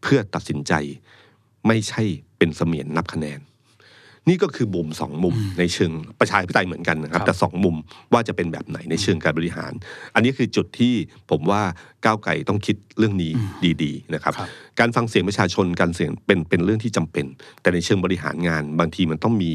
[0.01, 0.73] เพื่อตัดสินใจ
[1.67, 2.03] ไม่ใช่
[2.37, 3.39] เป็นเสมียนนับคะแนน
[4.29, 7.75] นี่ก็คือมุมสองมุมในเชิงประชาธิปไตยเหมือนกันนะครับครับ แต่สองมุม
[8.13, 9.71] ว่าจะเป็นแบบไหนในเชิงการบริหาร
[10.15, 10.93] อันนี้คือจุดที่
[11.29, 11.61] ผมว่า
[12.05, 13.31] ก้าวไกลต้องคิดเรื่องนี้
[13.83, 17.25] ดีๆนะครับครับ การฟังเสียงประชาชนการเสียงเป็นเป็นเรื่องที่จำเป็น
[17.61, 19.53] แต่ในเชิงบริหารงาน บางทีมันต้องมี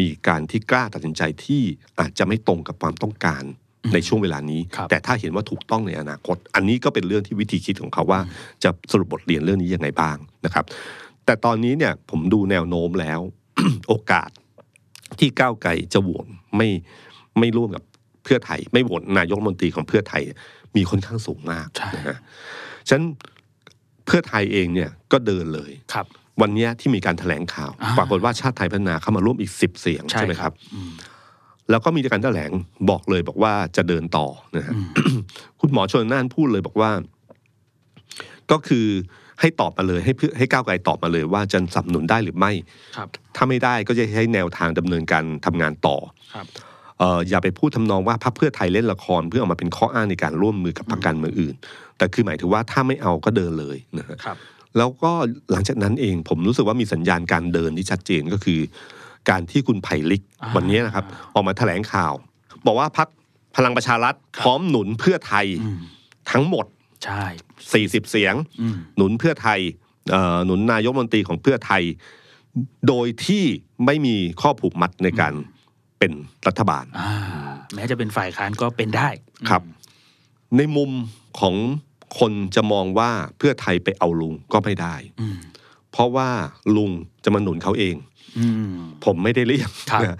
[0.00, 1.62] มีการที่กล้าตัดสินใจที่
[2.00, 3.42] อาจจะไม่ตรงกับความต้องการ
[3.94, 8.20] ในช่วงเวลานี้ครับแต่ถ้าเห็นว่าถูกต้องในอนาคต อันนี้ก็เป็นเรื่องที่วิธีคิดของเขาว่า
[8.64, 10.64] จะสรุปบทเรียนเรื่องนี้ยังไงบ้างนะครับ
[11.26, 13.20] แต่ตอนนี้เนี่ยผมดูแนวโน้มแล้ว
[13.88, 14.30] โอกาส
[15.18, 16.68] ที่ก้าวไกลจะโหวตไม่
[17.38, 17.82] ไม่ร่วมกับ
[18.24, 20.22] เพื่อไทย ไม่โหวตนายกรัฐมนตรีของเพื่อไทย
[20.76, 22.16] มีค่อนข้างสูงมากใช่นะฮะ
[22.88, 23.04] ฉะนั้น
[24.06, 26.06] เพื่อไทยเองเนี่ยก็เดินเลยครับ
[26.40, 30.90] วันเนี้ยที่มีการแถลงข่าวอ่าปรากฏว่าชาติไทยพัฒนาเข้ามาร่วมอีกสิบเสียงใช่ไหมครับอืม
[31.70, 32.50] แล้วก็มีการแถลง
[32.90, 34.74] บอกเลยบอกว่าจะเดินต่อนะฮะ
[35.60, 36.90] คุณหมอชนน่านพูดเลยบอกว่า
[38.50, 38.86] ก็คือ
[39.40, 42.52] ให้ตอบมาเลยให้เพื่อให้ก้าวไกลตอบมาเลยว่าจะสนับสนุนได้หรือไม่
[42.96, 45.96] ครับถ้าไม่ได้ก็จะใช้แนวทางดำเนินการทำงานต่อ
[46.34, 46.46] ครับ
[46.98, 51.54] เอ่ออย่าไปพูดทำนองว่าพรรคเพื่อไทยเล่นละครเพื่อเอามาเป็นข้ออ้างในการร่วมมือกับพรรคการเมืองอื่น
[51.98, 54.36] แต่คือหมายถึงว่าถ้าไม่เอาก็เดินเลยนะฮะครับ
[54.76, 55.12] แล้วก็
[55.52, 58.60] หลังจากนั้นเองผมรู้สึกว่ามีสัญญาณการเดินที่ชัดเจนก็คือ
[59.30, 62.12] การที่คุณไผ่ลิกอ่าวันนี้นะครับ ออกมาแถลงข่าว
[62.66, 63.08] บอกว่าพัก
[63.56, 65.80] พลังประชารัฐครับพร้อมหนุนเพื่อไทยอืม
[66.32, 66.66] ทั้งหมด
[67.04, 67.24] ใช่
[67.72, 69.60] 40 เสียงอืมหนุนเพื่อไทย
[70.10, 71.82] เอ่อหนุนนายกรัฐมนตรีของเพื่อไทย
[72.88, 73.44] โดยที่
[73.86, 75.34] ไม่มีข้อผูกมัดในการ
[75.98, 76.12] เป็น
[76.46, 77.10] รัฐบาลอ่า
[77.74, 79.08] แม้จะเป็นฝ่ายค้านก็เป็นได้
[79.50, 79.62] ครับ
[80.56, 80.90] ในมุม
[81.40, 81.54] ของ
[82.18, 85.38] คนจะมองว่าเพื่อไทยไปเอาลุงก็ไม่ได้อืม
[85.92, 86.28] เพราะว่า
[86.76, 86.90] ลุง
[87.24, 87.96] จะมาหนุนเขาเอง
[88.38, 90.18] อืมผมไม่ได้เรียกครับนะ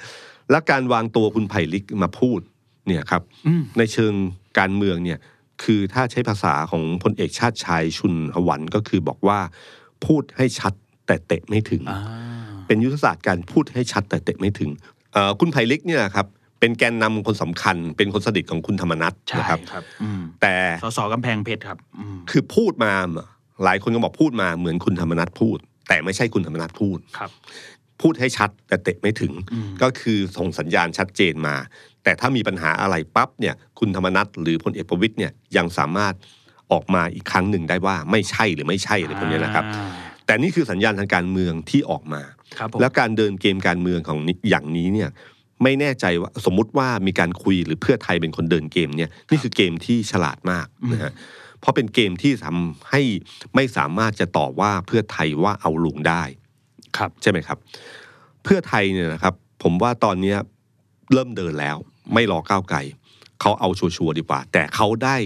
[0.51, 2.41] และการวางตัวคุณไผ่ลิกมาพูด
[2.87, 4.15] เนี่ยครับอืมในเชิง
[4.59, 5.19] การเมืองเนี่ย
[5.62, 8.14] คือถ้าใช้ภาษาของพลเอกชาติชายชุน
[8.45, 9.38] หวันก็คือบอกว่า
[10.07, 10.73] พูดให้ชัด
[11.07, 12.01] แต่เตะไม่ถึงอ่า
[12.66, 14.71] เป็นยุทธศาสตร์การพูดให้ชัดแต่เตะไม่ถึง
[15.12, 16.27] เอ่อคุณไผ่ลิกเนี่ยนะครับ
[16.61, 22.92] เป็นแกนนำคนสำคัญ เป็นคนสนิทของคุณธรรมนัฐใช่นะครับครับอืมแต่สสกำแพงเพชรครับอืมคือพูดมา
[23.64, 27.31] หลายคนก็บอกพูดมาเหมือนคุณธรรมนัฐพูด แต่ไม่ใช่คุณธรรมนัฐพูดครับ
[28.03, 31.55] พูดให้ชัดแต่เตะไม่ถึงอืมก็คือส่งสัญญาณชัดเจนมา
[32.07, 36.14] แต่ถ้ามีปัญหาอะไรปั๊บเนี่ยคุณธรรมนัฐหรือพลเอกประวิตยเนี่ยยังสามารถ
[36.73, 39.90] ออกมาอีกครั้งหนึ่งได้ว่าไม่ใช่หรือไม่ใช่อะไรพวกนี้นะครับอ่า
[40.27, 42.23] แต่นี่คือสัญญาณทางการเมืองที่ออกมา
[42.59, 45.11] ครับผมแล้วการเดินเกมการเมืองของนี้อย่างนี้เนี่ย
[45.62, 51.12] ไม่แน่ใจว่าสมมุติว่ามีการคุยหรือเพื่อไทยเป็นคนเดินเกมเนี่ยนี่คือเกมที่ฉลาดมากนะฮะ
[51.61, 53.03] เพราะเป็นเกมที่ทำให้
[53.55, 56.23] ไม่สามารถจะตอบว่าเพื่อไทยว่าเอาลุงได้
[56.97, 57.59] ครับใช่ไหมครับ
[58.45, 60.38] เพื่อไทยเนี่ยนะครับ ผมว่าตอนเนี้ย
[61.12, 61.77] เริ่มเดินแล้ว
[62.14, 62.79] ไม่รอก้าวไกล
[63.40, 65.16] เขาเอาชัวร์ๆดีกว่า แต่เขาได้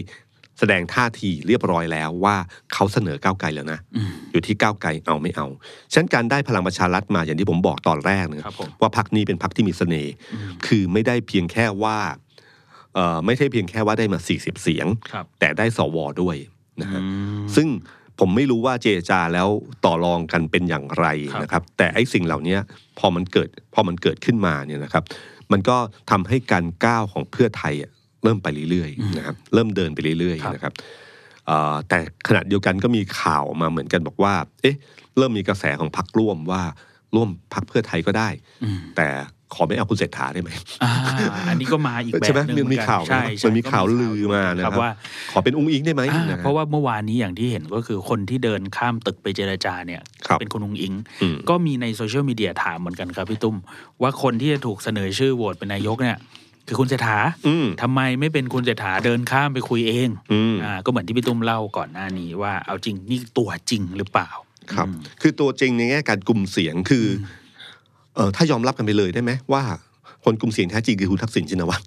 [0.59, 2.37] แสดงท่าทีเรียบร้อยแล้วว่า
[2.75, 5.47] เขาเสนอก้าวไกลแล้วนะอืมอยู่ที่ก้าวไกลเอาไม่เอา
[5.93, 10.12] ฉะนั้นการได้พลังประชารัฐมาอย่างที่ผมบอกตอนแรกนะครับผมว่าพักนี้เป็นพักที่มีเสน่ห์
[10.66, 11.99] คือไม่ได้เพียงแค่ว่า
[12.95, 16.37] เอ่อไม่ใช่เพียงแค่ว่าได้มา 40 เสียงครับแต่ได้สวด้วย
[16.81, 17.07] นะฮะอื
[17.43, 17.69] มซึ่ง
[18.19, 19.49] ผมไม่รู้ว่าเจรจาแล้ว
[19.85, 22.57] ต่อรองกันเป็นอย่างไรครับนะครับ แต่ไอ้สิ่งเหล่านี้
[22.99, 25.05] พอมันเกิดพอมันเกิดขึ้นมาเนี่ยนะครับ
[25.53, 25.77] มันก็
[26.11, 27.91] ทำให้การก้าวของเพื่อไทยอะ
[28.25, 30.73] เริ่มไปเรื่อยๆนะครับเริ่มเดินไปเรื่อยครับๆนะครับ
[31.47, 34.77] เอ่อแต่ขณะเดียวกันก็มีข่าวมาเหมือนกันบอกว่า เอ๊ะ
[35.17, 36.63] เริ่มมีกระแสของพรรคร่วมว่า
[37.15, 38.29] ร่วมพรรคเพื่อไทยก็ได้
[38.65, 39.09] อืมแต่
[39.55, 40.51] ขอไม่เอาคุณเศรษฐาได้ไหม
[40.83, 40.93] อ่า
[41.49, 44.91] อันนี้ก็มาอีกแบบใช่ไหมหนึ่งมันมีเหอนกันข่าวใช่นะใช่มันมีข่าวก็ลือมานะครับว่า
[45.33, 53.57] ขอเป็นอุ้งอิงได้ไหมอ่านะคบเพราะว่าเมื่อวานนี้อย่างที่เห็นก็คือคนที่เดินข้ามตึกไปเจรจาเนี่ยครับเป็นคุณอุงอิงอืมก็มีในโซเชียลมีเดียถามเหมือนกันครับพี่ตุ้ม
[54.03, 56.19] ว่าคนที่จะถูกเสนอชื่อโหวตเป็นนายกเนี่ย
[56.69, 64.31] คือคุณเศรษฐาอืมทำไมไม่เป็นคุณเศรษฐาเดินข้ามไปคุยเองอืมอ่าก็เหมือนที่พี่ตุ้มเล่าก่อนหน้านี้ว่าเอาจริงนี่ตัวจริงหรือเปล่า
[64.73, 69.63] ครับอืมคือตัวจริงในแง่การกลุ่มเสียงคืออเออถ้ายอมรับกันไปเลยได้ไหมว่า
[70.25, 71.83] คนกลุ่มเสียงแท้จริงคือคุณทักษิณชินวัตร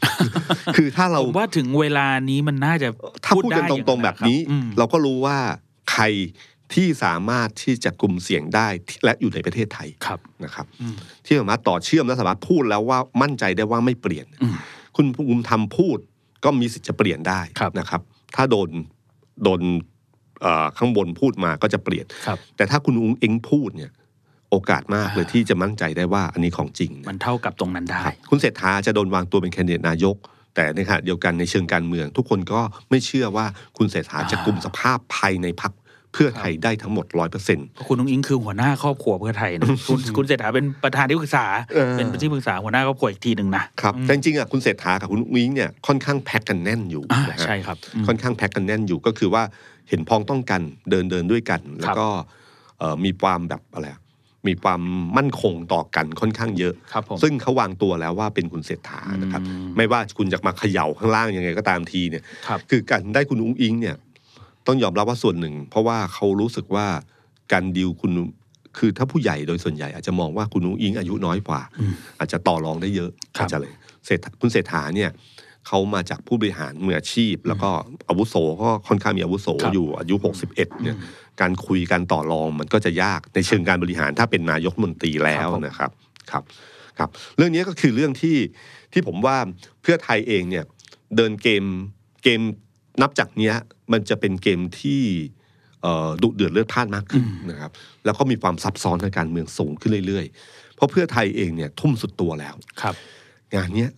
[0.78, 2.88] คือถ้าเราผมว่าถึงเวลานี้มันน่าจะ
[3.26, 5.38] ถ้าพูดกันไตรงๆแบบนี้อืมเราก็รู้ว่า
[5.92, 6.04] ใคร
[6.74, 8.68] ที่สามารถที่จะกลุ่มเสียงได้
[9.04, 14.56] และอยู่ในประเทศไทยครับนะครับอืมที่สามารถต่อเชื่อมและสามารถพูดแล้วว่ามั่นใจได้ว่าไม่เปลี่ยนอืม
[14.96, 15.98] คุณภูมิธรรมพูด
[16.44, 18.02] ก็มีสิทธิ์จะเปลี่ยนได้ครับนะครับ
[18.36, 18.70] ถ้าโดน
[19.44, 19.62] โดน
[20.42, 23.92] เอ่อข้างบนพูดมาก็จะเปลี่ยนครับแต่ถ้าคุณอุ้งเอ็งพูดเนี่ย
[24.54, 30.16] โอกาสมากเลยอ่าที่จะมั่นใจได้ว่าอันนี้ของจริง มันเท่ากับตรงนั้นได้ครับคุณเศรษฐาจะโดนวางตัวเป็นแคนดิเดตนายก
[30.56, 33.46] แต่ในขณะเดียวกันในเชิงการเมือง ทุกคนก็ไม่เชื่อว่า
[33.78, 35.74] คุณเศรษฐาจะอ่ากลุ่มสภาพภายในพัก
[36.14, 49.44] เพื่อไทยได้ทั้งหมดร้อยเปอร์เซ็นต์เพราะคุณนุ้งอิงคือหัวหน้าครอบครัวเพื่อไทยนะคุณคุณเศรษฐาเป็นประธานที่ปรึกษาเออเป็นที่ปรึกษาหัวหน้าครอบครัวอีกทีหนึ่งนะครับแต่จริงๆอะคุณเศรษฐากับคุณอุ้งอิงเนี่ยค่อนข้างแพ็กกันแน่นอยู่อ่านะฮะใช่ครับอืมค่อนข้างแพ็กกันแน่นอยู่ก็คือว่า
[49.90, 52.08] เห็นพ้องต้องกันเดินเดินด้วยกัน แล้วก็
[52.80, 54.02] เอ่อมีความแบบอะไรอะ
[54.48, 54.82] มีความ
[55.18, 63.96] มั่นคงต่อกันค่อนข้างเยอะครับผมซึ่งเขาวางตัวแล้วว่าเป็นคุณเศรษฐานะครับอืมไม่ว่าคุณจะมาเขย่าข้างล่างยังไงก็ตามทีเนี่ยครับคือการได้คุณอุ้งอิงเนี่ย
[64.68, 66.86] ต้องยอมรับว่าส่วนหนึ่ง เพราะว่าเขารู้สึกว่า
[67.52, 68.12] การดิวคุณ
[68.78, 73.74] คือถ้าผู้ใหญ่โดยส่วนใหญ่อาจจะมองว่าคุณอุ้งอิงอายุน้อยกว่าอืมอาจจะต่อรองได้เยอะครับอาจจะเลย
[74.06, 75.10] เศรษฐาคุณเศรษฐาเนี่ย
[75.68, 77.70] เขามาจากผู้บริหารมืออาชีพ แล้วก็
[78.10, 80.98] อาวุโสก็ค่อนข้างมีอาวุโสครับอยู่อายุ 61เนี่ย
[81.42, 85.92] การคุยการต่อรองมันก็จะยากในเชิงการบริหารถ้าเป็นนายกรัฐมนตรีแล้วนะครับ
[86.32, 86.44] ครับ
[86.98, 88.38] ครับ เรื่องนี้ก็คือเรื่องที่
[88.94, 89.38] ที่ผมว่า
[89.82, 90.66] เพื่อไทยเองเนี่ย
[91.16, 91.64] เดินเกม
[92.24, 92.42] เกม
[93.02, 93.56] นับจากเนี้ย
[93.92, 95.02] มันจะเป็นเกมที่
[95.82, 97.72] เอ่อดุเดือดเลือดพล่านมากขึ้นนะครับ
[98.06, 102.96] แล้วก็มีความซับซ้อนทางการเมืองสูงขึ้นเรื่อยๆ เพราะเพื่อไทยเองเนี่ยทุ่มสุดตัวแล้วครับ
[103.56, 103.90] งานเนี้ย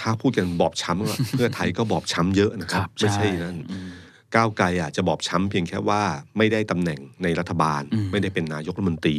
[0.00, 3.88] ถ้าพูดกันบอบช้ำอะเพื่อไทยก็บอบช้ำเยอะนะครับ ไม่ใช่นั่นอืม
[4.34, 6.02] ก้าวไกลอาจจะบอบช้ำเพียงแค่ว่า
[6.36, 9.16] ไม่ได้ตำแหน่งในรัฐบาลอืมไม่ได้เป็นนายกรัฐมนตรี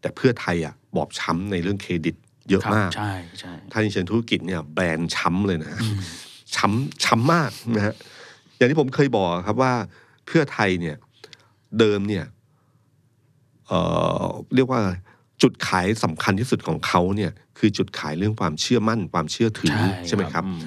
[0.00, 2.16] แต่เพื่อไทยอะบอบช้ำในเรื่องเครดิต
[2.48, 5.80] เยอะครับมากใช่ใช่ถ้าในเชิงธุรกิจเนี่ยแบรนด์ช้ำเลยนะฮะ
[6.56, 7.94] ช้ำช้ำมากนะฮะ
[8.56, 9.72] อย่างที่ผมเคยบอกครับว่า
[10.26, 10.96] เพื่อไทยเนี่ย
[11.78, 12.24] เดิมเนี่ย
[13.66, 13.80] เอ่
[14.22, 14.80] อเรียกว่า
[15.42, 20.60] จุดขายสำคัญที่สุดของเขาเนี่ย คือจุดขายเรื่องความเชื่อมั่นความเชื่อถือใช่ไหมครับอืม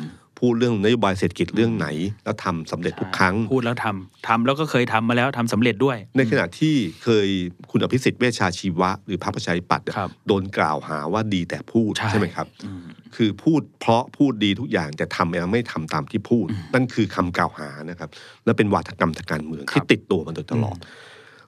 [0.45, 1.87] พูดเรื่องนโยบายเศรษฐกิจเรื่องไหน
[2.23, 7.27] แล้วทำสำเร็จทุกครั้ง พูดแล้วทำทำแล้วก็เคยทำมาแล้วทำสำเร็จด้วย ในขณะที่เคย
[7.71, 12.81] คุณอภิสิทธิ์เวชชาชีวะ หรือพรรคประชาธิปัตย์เนี่ยครับโดนกล่าวหาว่าดีแต่พูดใช่ใช่ไหมครับอืม
[13.15, 18.09] คือพูดเพราะพูดดีทุกอย่างแต่ทำแล้วไม่ทำตามที่พูด นั่นคือคำกล่าวหานะครับ
[18.45, 20.77] และเป็นวาทกรรมทางการเมืองครับที่ติดตัวมาโดยตลอด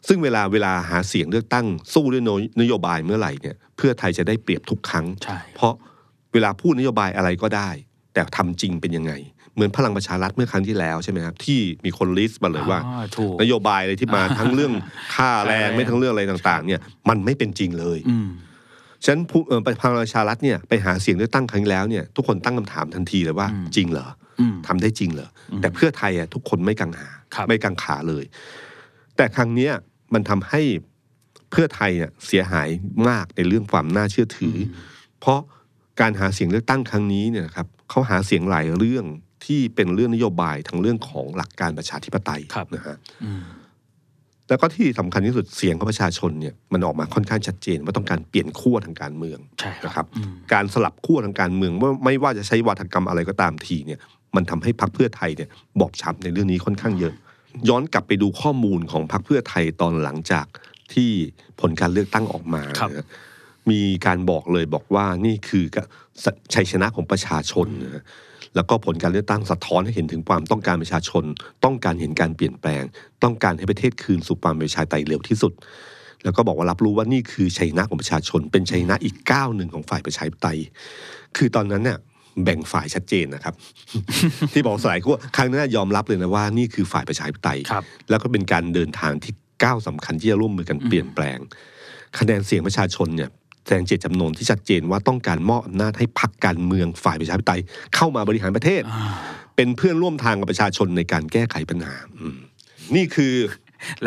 [0.07, 2.23] ซึ่งเวลาเวลาหาเสียงเลือกตั้ง สู้ด้วย
[2.61, 5.73] นโยบายเมื่อไหร่เนี่ยเพื่อไทยจะได้เปรียบทุกครั้งใช่เพราะ
[6.33, 7.69] เวลาพูดนโยบายอะไรก็ได้
[8.13, 9.13] แต่ทำจริงเป็นยังไง
[9.55, 14.73] เหมือนพลังประชารัฐเมื่อครั้งที่แล้วใช่ไหมครับที่มีคนลิสต์มาเลยว่าอ๋อถูกนโยบายอะไรที่มาทั้งเรื่อง
[15.15, 16.79] ค่าแรงค่าแรงไม่ทั้งเรื่องอะไรต่าง ๆ เนี่ย
[17.09, 18.29] มันไม่เป็นจริงเลยอืม
[19.03, 24.07] ฉะนั้นผู้เอ่อพลังประชารัฐเนี่ยไปหาเสียงเลือกตั้งครั้งที่แล้วเนี่ยทุกคนตั้งคำถามทันทีเลยว่าอืมจริงเหรอ
[24.39, 28.23] อืมทำได้จริงเหรออแต่เพื่อไทยอะทุกคนไม่กังหาครับไม่กังขาเลย
[29.17, 29.73] แต่ครั้งเนี้ย
[30.13, 30.61] มันทำให้
[31.51, 32.69] เพื่อไทยเนี่ยเสียหาย
[33.09, 34.77] มากในเรื่องความน่าเชื่อถืออ
[35.19, 35.39] เพราะ
[36.01, 39.05] การหาเสียงเลือกตั้งครั้งนี้เนี่ยนะครับเขาหาเสียงหลายเรื่อง
[39.45, 43.41] ที่เป็นเรื่องนโยบายทั้งเรื่องของหลักการประชาธิปไตยครับนะฮะอืม
[44.49, 53.99] แล้วก็ที่สำคัญที่สุดเสียงของประชาชนเนี่ยมันออกมาค่อนข้างชัดเจนว่าต้องการเปลี่ยนขั้วทางการเมืองใช่นะครับอืมการสลับขั้วทางการเมืองว่าไม่ว่าจะใช้วาทกรรมอะไรก็ตามทีเนี่ย
[54.35, 55.49] มันทำให้พรรคเพื่อไทยเนี่ย
[55.79, 57.13] บอบช้ำในเรื่องนี้ค่อนข้างเยอะ
[57.69, 60.45] ย้อนกลับไปดูข้อมูลของพรรคเพื่อไทยตอนหลังจาก
[60.93, 61.11] ที่
[61.59, 63.07] ผลการเลือกตั้งออกมาครับนะ
[63.71, 65.63] มีการบอกเลยบอกว่านี่คือ
[66.53, 68.03] ชัยชนะของประชาชนนะ
[68.55, 71.23] แล้วก็ผลการเลือกตั้งสะท้อนให้เห็นถึงความต้องการประชาชน
[71.63, 72.83] ต้องการเห็นการเปลี่ยนแปลง
[73.23, 75.53] ต้องการให้ประเทศคืนสู่ความเป็นประชาธิปไตยเร็วที่สุด
[76.23, 80.59] แล้วก็บอกว่ารับรู้ว่านี่คือชัยชนะของประชาชน เป็นชัยชนะอีกก้าวหนึ่งของฝ่ายประชาธิปไตย
[81.37, 81.97] คือตอนนั้นเนี่ย
[82.43, 83.53] แบ่งฝ่ายชัดเจนนะครับ
[84.53, 91.37] ที่บอกสลายขั้วครั้งนั้นยอมรับเลยนะว่านี่คือฝ่ายประชาธิปไตยครับแล้วก็เป็นการเดินทางที่ก้าวสำคัญที่จะร่วมมือกันเปลี่ยนแปลง
[92.19, 93.29] คะแนนเสียงประชาชนเนี่ย
[93.65, 97.61] แสดงเจตจำนงที่ชัดเจนว่าต้องการมอบอำนาจให้พรรคการเมืองฝ่ายประชาธิปไตย
[97.95, 99.13] เข้ามาบริหารประเทศอ่า
[99.55, 102.37] เป็นเพื่อนร่วมทางกับประชาชนในการแก้ไขปัญหาอืม
[102.95, 103.33] นี่คือ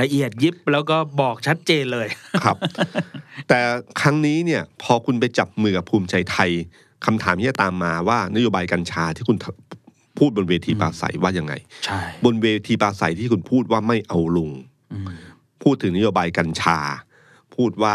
[0.00, 2.08] ละเอียดยิบแล้วก็บอกชัดเจนเลย
[2.44, 2.56] ครับ
[3.48, 3.58] แต่
[4.00, 6.50] ครั้งนี้เนี่ย พอคุณไปจับมือกับภูมิใจไทย
[7.04, 9.38] คำถามที่จะตามมาว่านโยบายกัญชาที่คุณ
[10.18, 14.50] พูดบนเวทีปราศัยว่ายังไงใช่บนเวทีปราศัยที่คุณพูดว่าไม่เอาลุง
[14.92, 15.08] อืม
[15.62, 16.78] พูดถึงนโยบายกัญชา
[17.54, 17.94] พูดว่า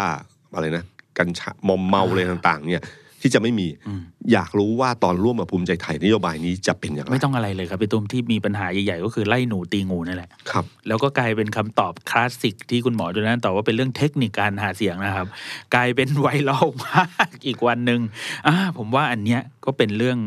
[0.53, 0.85] อะไรนะ
[1.19, 2.83] กัญชามอมเมาอะไรต่าง ๆ เนี่ย
[3.21, 4.01] ที่จะไม่มีอืม
[4.31, 15.27] อยากรู้ว่าตอนร่วมกับภูมิใจไทยนโยบายนี้จะเป็นอย่างไรไม่ต้องอะไรเลยครับพี่ตุ้มที่มีปัญหาใหญ่ๆก็คือไล่หนูตีงูนั่นแหละครับแล้วก็กลายเป็นคำตอบคลาสสิกที่คุณหมอจุนันตอบว่าเป็นเรื่องเทคนิคการหาเสียงนะครับ
[15.75, 17.99] กลายเป็นไวรัลมากอีกวันหนึ่ง
[18.47, 20.17] อ่าผมว่าอันเนี้ยก็เป็นเรื่อง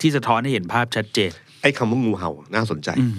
[0.00, 3.12] ที่สะท้อนให้เห็นภาพชัดเจนไอ้คำว่างูเห่าน่าสนใจอืม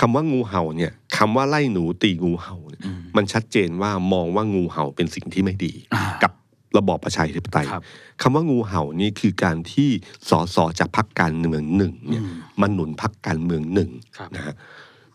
[0.00, 6.32] คำว่างูเห่าเนี่ยคำว่าไล่หนูตีงูเห่าเนี่ยอืมมันชัดเจนว่ามองว่างูเห่าเป็นสิ่งที่ไม่ดีอ่ากับ
[6.78, 7.82] ระบอบประชาธิปไตยครับ
[8.22, 9.88] คำว่างูเห่านี่คือการที่
[10.28, 14.54] สสจากพรรคการเมืองหนึ่งเนี่ยอืมมันหนุนพรรคการเมืองหนึ่งครับนะฮะ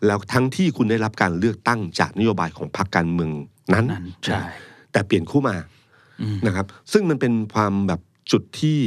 [0.06, 3.30] แล้วทั้งที่คุณได้รับการเลือกตั้งจากนโยบายของพรรคการเมือง
[3.74, 4.40] นั้นนั่นใช่
[4.92, 5.56] แต่เปลี่ยนคู่มา
[6.20, 8.00] อืมนะครับ ซึ่งมันเป็นความแบบ
[8.32, 8.78] จุดที่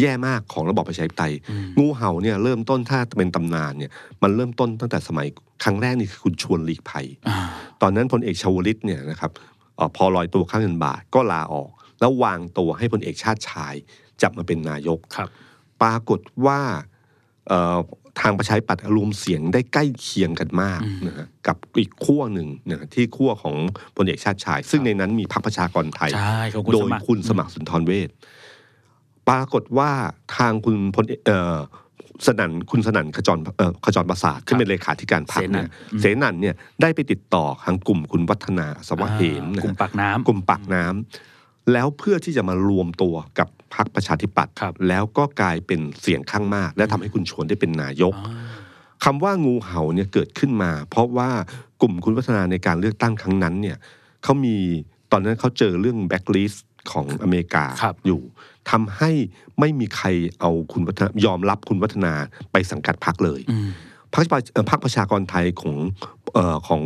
[0.00, 1.34] แย่มากของระบอบประชาธิปไตย
[1.78, 3.90] งูเห่าเนี่ยเริ่มต้นถ้าเป็นตำนานเนี่ย
[4.22, 5.26] มันเริ่มต้นตั้งแต่สมัย
[5.64, 7.36] ครั้งแรกนี่คือคุณชวนหลีกภัยอ่า
[7.82, 9.30] ตอนนั้นพลเอกชวลิตเนี่ยนะครับ
[9.76, 11.70] เอ่อพอลอยตัวข้างเงินบาทก็ลาออก
[12.04, 13.74] แล้ววางตัวให้พลเอกชาติชาย
[14.22, 15.28] จับมาเป็นนายกครับ
[15.82, 16.60] ปรากฏว่า
[17.48, 17.78] เอ่อ
[18.20, 23.56] ทางประชาธิปัตย์รวมเสียงได้ใกล้เคียงกันมากนะฮะกับอีกขั้วหนึ่งนะฮะที่ขั้วของ
[23.96, 28.10] พลเอกชาติชาย ซึ่งในนั้นมีพรรคประชากรไทยใช่ของคุณโดสยมัครคุณสมัครสุนทรเวช
[29.28, 29.90] ปรากฏว่า
[30.36, 31.58] ทางคุณพลเอ่อ
[32.26, 35.68] สนั่นคุณสนั่นขจรเอ่อขจรประสาทซึ่งเป็นเลขาธิการพรรคเนี่ย
[36.00, 41.33] เสนันเนี่ยได้ไปติดต่อทางกลุ่มคุณวัฒนาสวัสดิ์เหมนะกลุ่มฮะปากน้ำกลุ่มปากน้ำ
[41.72, 48.52] แล้วเพื่อที่จะมารวมตัวกับพรรคประชาธิปัตย์ครับแล้วก็กลายเป็นเสียงข้างมาก และทำให้คุณชวนได้เป็นนายกอ่า
[49.04, 51.30] คำว่างูเห่าเนี่ยเกิดขึ้นมา เพราะว่า
[51.80, 53.76] กลุ่มคุณวัฒนาในการเลือกตั้งครั้งนั้นเนี่ย
[54.22, 54.56] เขามี
[55.12, 58.20] ตอนนั้นเขาเจอเรื่องแบ็กลิสต์ของอเมริกาครับอยู่
[58.70, 59.10] ทำให้
[59.60, 60.06] ไม่มีใคร
[60.40, 62.14] เอาคุณวัฒนายอมรับคุณวัฒนา
[62.52, 63.68] ไปสังกัดพรรคเลยอืม
[64.14, 65.76] พรรคประเอ่อพรรคประชากรไทยของ
[66.34, 66.82] เอ่อของ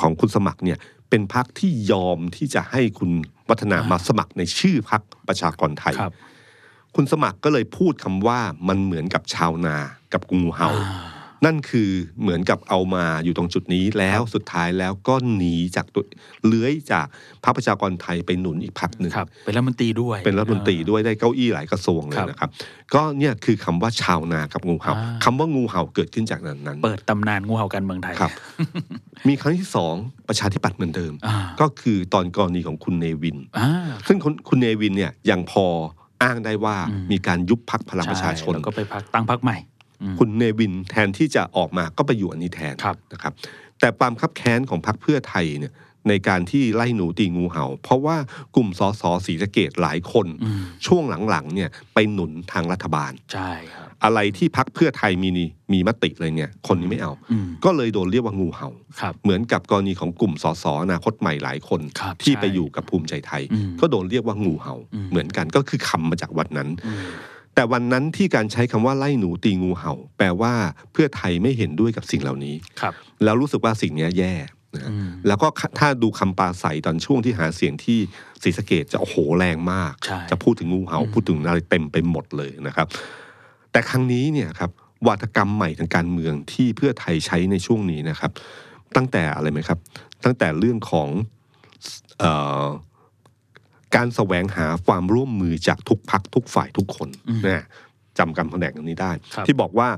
[0.00, 0.78] ของคุณสมัครเนี่ย
[1.10, 3.10] เป็นพรรคที่ยอมที่จะให้คุณ
[3.48, 6.14] วัฒนามาสมัครในชื่อพรรคประชากรไทยครับ
[6.94, 9.76] คุณสมัครก็เลยพูดคำว่ามันเหมือนกับชาวนา
[10.12, 11.11] กับงูเห่าอ่า
[11.46, 11.90] นั่นคือ
[12.20, 16.04] เหมือนกับเอามาอยู่ตรงจุดนี้แล้วสุดท้ายแล้วก็หนีจากตัว
[16.46, 17.06] เลื้อยจาก
[17.44, 22.50] พรรคประชากรไทยไปหนุนอีกพรรคหนึ่งครับเป็นรัฐมนตรีด้วย เป็นรัฐมนตรีด้วยได้เก้าอี้หลายกระทรวงเลครัยบนะครับ
[22.94, 28.32] ก็เนี่ยคือคำว่าชาวนากับงูเห่าอ่าคำว่างูเห่าเกิดขึ้นจากนั้นนั้น เปิดตำนานงูเห่าการเมืองไทยครับ
[29.28, 29.94] มีครั้งที่สอง
[30.28, 33.68] ประชาธิปัตย์เหมือนเดิมอ่าก็คือตอนกรณีของคุณเนวินอ่า
[34.06, 35.66] ซึ่งคุณคุณเนวินเนี่ยยังพอ
[36.22, 39.71] อ้างได้ว่าอืมมีการยุบพักพลังประชาชนใแล้วก็ไปพักตั้งพักใหม่อืม
[40.18, 43.32] คุณเนวินแทนที่จะออกมาก็ไปอยู่อันนี้แทนครับนะครับ
[43.80, 45.74] แต่ความคับแค้นของพรรคเพื่อไทยเนี่ย
[46.08, 48.16] ในการที่ไล่หนูตีงูเห่า เพราะว่า
[48.56, 58.68] กลุ่มสสศรีสะเกดหลายคนอืมช่วงหลังๆเนี่ยไปหนุนทางรัฐบาล ใช่ครับ อะไรที่พักเพื่อไทยมีนี่มีมติเลยเนี่ย คนนี้ไม่เอาอืมก็เลยโดนเรียกว่างูเห่า
[59.00, 67.04] ครับเหมือนกับกรณีของกลุ่มสสอนาคตใหม่หลายคนครับที่ใช่ไปอยู่กับภูมิใจไทยอืมก็โดนเรียกว่างูเห่าอืมเหมือนกันก็คือคำมาจากวันนั้นอืม
[67.54, 70.52] แต่วันนั้นที่การใช้คำว่าไล่หนูตีงูเห่า แปลว่า
[70.92, 72.92] เพื่อไทยไม่เห็นด้วยกับสิ่งเหล่านี้ครับ
[73.24, 74.34] แล้วรู้สึกว่าสิ่งเนี้ยแย่
[74.74, 75.46] นะฮะอืมแล้วก็
[75.78, 77.98] ถ้าดูคำปราศัยตอนช่วงที่หาเสียงที่
[78.42, 82.86] ศรีสะเกดจะโอ้โหแรงมากใช่จะพูดถึงงูเห่าอืมพูดถึงอะไรเต็มไปหมดเลยนะครับ
[83.72, 84.70] แต่ครั้งนี้เนี่ยครับ
[85.06, 88.30] วาทกรรมใหม่ทางการเมืองที่เพื่อไทยใช้ในช่วงนี้นะครับ
[88.96, 89.78] ตั้งแต่อะไรไหมครับ
[90.24, 91.08] ตั้งแต่เรื่องของ
[92.18, 92.24] เอ
[92.64, 92.66] อ
[93.96, 97.64] การแสวงหาความร่วมมือจากทุกพักทุกฝ่ายทุกคนอืมนะ
[98.18, 99.88] จำคำแผนกนี้ได้ครับที่บอกว่า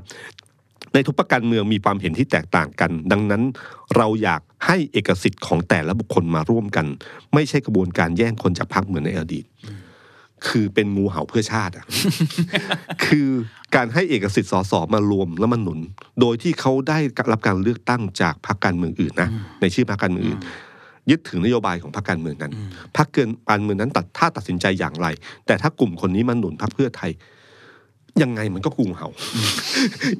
[0.93, 3.43] ในทุกประการเมืองมีความเห็นที่แตกต่างกัน ดังนั้น
[3.97, 6.85] เราอยากให้เอกสิทธิ์ของแต่ละบุคคลมาร่วมกัน
[7.33, 9.45] ไม่ใช่กระบวนการแย่งคนจากพรรคเหมือนในอดีต
[10.47, 11.85] คือเป็นงูเห่าเพื่อชาติอะ
[13.05, 13.29] คือ
[13.75, 15.79] การให้เอกสิทธิ์สสมารวมแล้วมันหนุน
[16.19, 16.99] โดยที่เขาได้
[17.31, 19.29] รับการเลือกตั้งจากพรรคการเมืองอื่นนะ
[19.61, 20.39] ในชื่อพรรคการเมืองอื่น
[21.11, 25.07] ยึดถือนโยบายของพรรคการเมืองนั้นอืมพรรคเกินการเมืองนั้นตัดถ้าตัดสินใจอย่างไร
[25.45, 27.11] แต่ถ้ากลุ่มคนนี้มาหนุนพรรคเพื่อไทย
[28.23, 29.09] ยังไงมันก็กูเห่า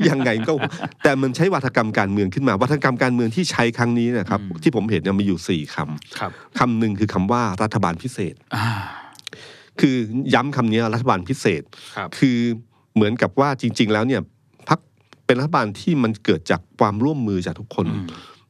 [0.10, 0.52] ยังไงก็
[1.04, 8.66] แต่มันใช้วัฒกรรมการเมืองขึ้นมา วัฒกรรมการเมืองที่ใช้ครั้งนี้นะครับอืมที่ผมเห็นเนี่ยมีอยู่สี่คำครับคำหนึ่งคือคำว่ารัฐบาลพิเศษอ่า
[9.80, 9.96] คือ
[10.34, 11.64] ย้ำคำนี้รัฐบาลพิเศษ
[11.96, 12.38] ครับคือ
[12.96, 14.22] เหมือนกับว่าจริง ๆ แล้วเนี่ย
[14.70, 14.80] พัก
[15.26, 18.08] เป็นรัฐบาลที่มันเกิดจากความร่วมมือจากทุกคนอืม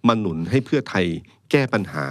[0.08, 1.06] มาหนุนให้เพื่อไทย
[1.52, 2.06] แก้ปัญหา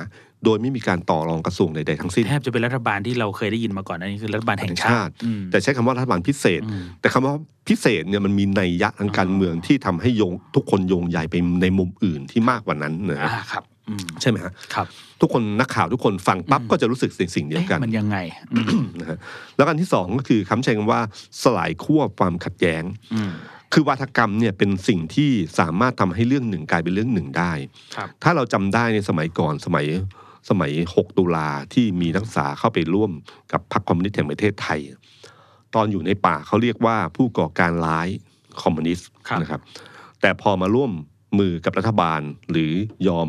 [0.44, 7.34] โดยไม่มีการต่อรองกระทรวงใดๆทั้งสิ้นแทบจะเป็นรัฐบาลที่เราเคยได้ยินมาก่อนอันนี้คือรัฐบาลแห่งชาติอืมแต่ใช้คำว่ารัฐบาลพิเศษอืมแต่คำว่า
[7.68, 14.86] พิเศษเนี่ยมันมีนัยยะทางการเมืองที่ทำให้โยงทุกคนโยงใยไปในมุมอื่นที่มากกว่านั้นนะฮะอ่าครับอืมใช่ไหมฮะครับ
[15.20, 18.18] ทุกคนนักข่าวทุกคนฟังปั๊บอืมก็จะรู้สึกสิ่งสิ่งเดียวเอ๊ะกัน มันยังไง
[18.52, 19.18] อืมนะฮะ
[19.56, 21.00] แล้วกันที่สองก็คือคำใช้คำว่า
[21.42, 22.82] สลายขั้วความขัดแย้ง
[23.14, 23.32] อืม
[23.72, 27.52] คือวาทกรรมเนี่ยเป็นสิ่งที่สามารถทำให้เรื่องหนึ่งกลายเป็นเรื่องหนึ่งได้
[27.96, 29.86] ครับถ้าเราจำได้ในสมัยก่อนสมัย
[30.50, 33.10] สมัย 6 ตุลาที่มีนักศึกษาเข้าไปร่วม
[33.52, 34.80] กับพรรคคอมมิวนิสต์แห่งประเทศไทย
[35.74, 38.08] ตอนอยู่ในป่าเขาเรียกว่าผู้ก่อการร้าย
[38.62, 39.60] คอมมิวนิสต์ครับนะครับ
[40.20, 40.90] แต่พอมาร่วม
[41.38, 42.72] มือกับรัฐบาลหรือ
[43.08, 43.28] ยอม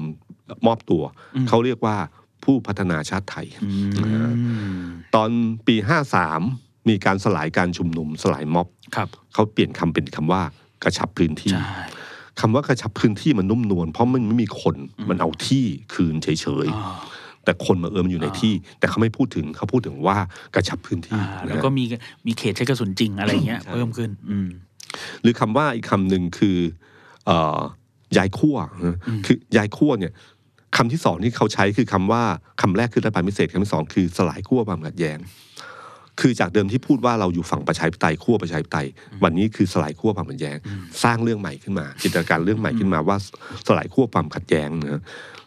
[0.66, 1.04] มอบตัว
[1.36, 1.98] อืมเขาเรียกว่า
[2.44, 5.30] ผู้พัฒนาชาติไทยอืมตอน
[5.68, 5.76] ปี
[6.30, 10.42] 53 มีการสลายการชุมนุมสลายม็อบครับเขาเปลี่ยนคำเป็นคำว่า
[10.84, 11.78] กระชับพื้นที่ใช่
[12.40, 15.64] คำว่ากระชับพื้นที่มันนุ่มนวลเพราะมันไม่มีคนอืมมันเอาที่
[15.94, 20.18] คืนเฉยอ่าๆแต่คนมาเอิมอยู่ในอ่าที่ แต่เขาไม่พูดถึงเขาพูดถึงว่า
[20.56, 21.84] กระชับพื้นที่อ่านะแล้วฮะก็มี
[22.28, 24.50] มีเขตใช้กระสุนจริงอะไรเงี้ยใช่เพิ่มขึ้น อืม
[25.22, 26.58] หรือคำว่าอีกคำหนึ่งคือ
[27.26, 27.60] เอ่อ
[28.18, 30.14] ย้ายขั้วนะอืมคือ ย้ายขั้วเนี่ย
[30.78, 32.24] คำที่สองที่เขาใช้คือคำว่า
[32.62, 35.18] คำแรกคือรัฐบาลพิเศษคำที่สองคือสลายขั้วความขัดแย้ง
[36.20, 38.88] คือจากเดิมที่พูดว่าเราอยู่ฝั่งประชาธิปไตยขั้วประชาธิปไตย
[39.24, 40.58] วันนี้คือสลายขั้วความขัดแย้ง
[41.04, 43.18] สร้างเรื่องใหม่ขึ้นมา จินตนาการเรื่องใหม่ขึ้นมาว่า
[43.68, 45.04] สลายขั้วความขัดแย้งนะ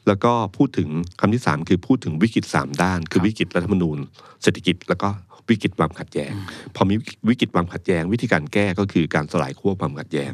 [0.07, 0.89] แล้วก็พูดถึง
[1.21, 3.99] คำที่สามคือพูดถึงวิกฤตสามด้าน คือวิกฤตรัฐธรรมนูญ
[4.43, 5.09] เศรษฐกิจแล้วก็
[5.51, 6.33] วิกฤตความขัดแย้ง
[6.75, 6.95] พอมี
[7.29, 10.31] วิกฤตความขัดแย้ง วิธีการแก้ก็คือการสลายขั้วความขัดแย้ง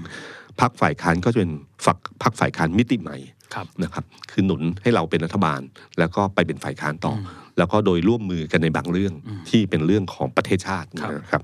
[0.61, 1.53] พรรคฝ่ายค้านก็จะเป็น
[1.87, 3.17] ฝักพรรคฝ่ายค้านมิติใหม่
[3.55, 5.61] ครับนะครับ คือหนุนให้เราเป็นรัฐบาล
[5.99, 7.19] แล้วก็ไปเป็นฝ่ายค้านต่ออ
[7.59, 9.13] แล้วก็โดยร่วมมือกันในบางเรื่อง
[9.49, 11.43] ที่เป็นเรื่องของประเทศชาติครับนะครับ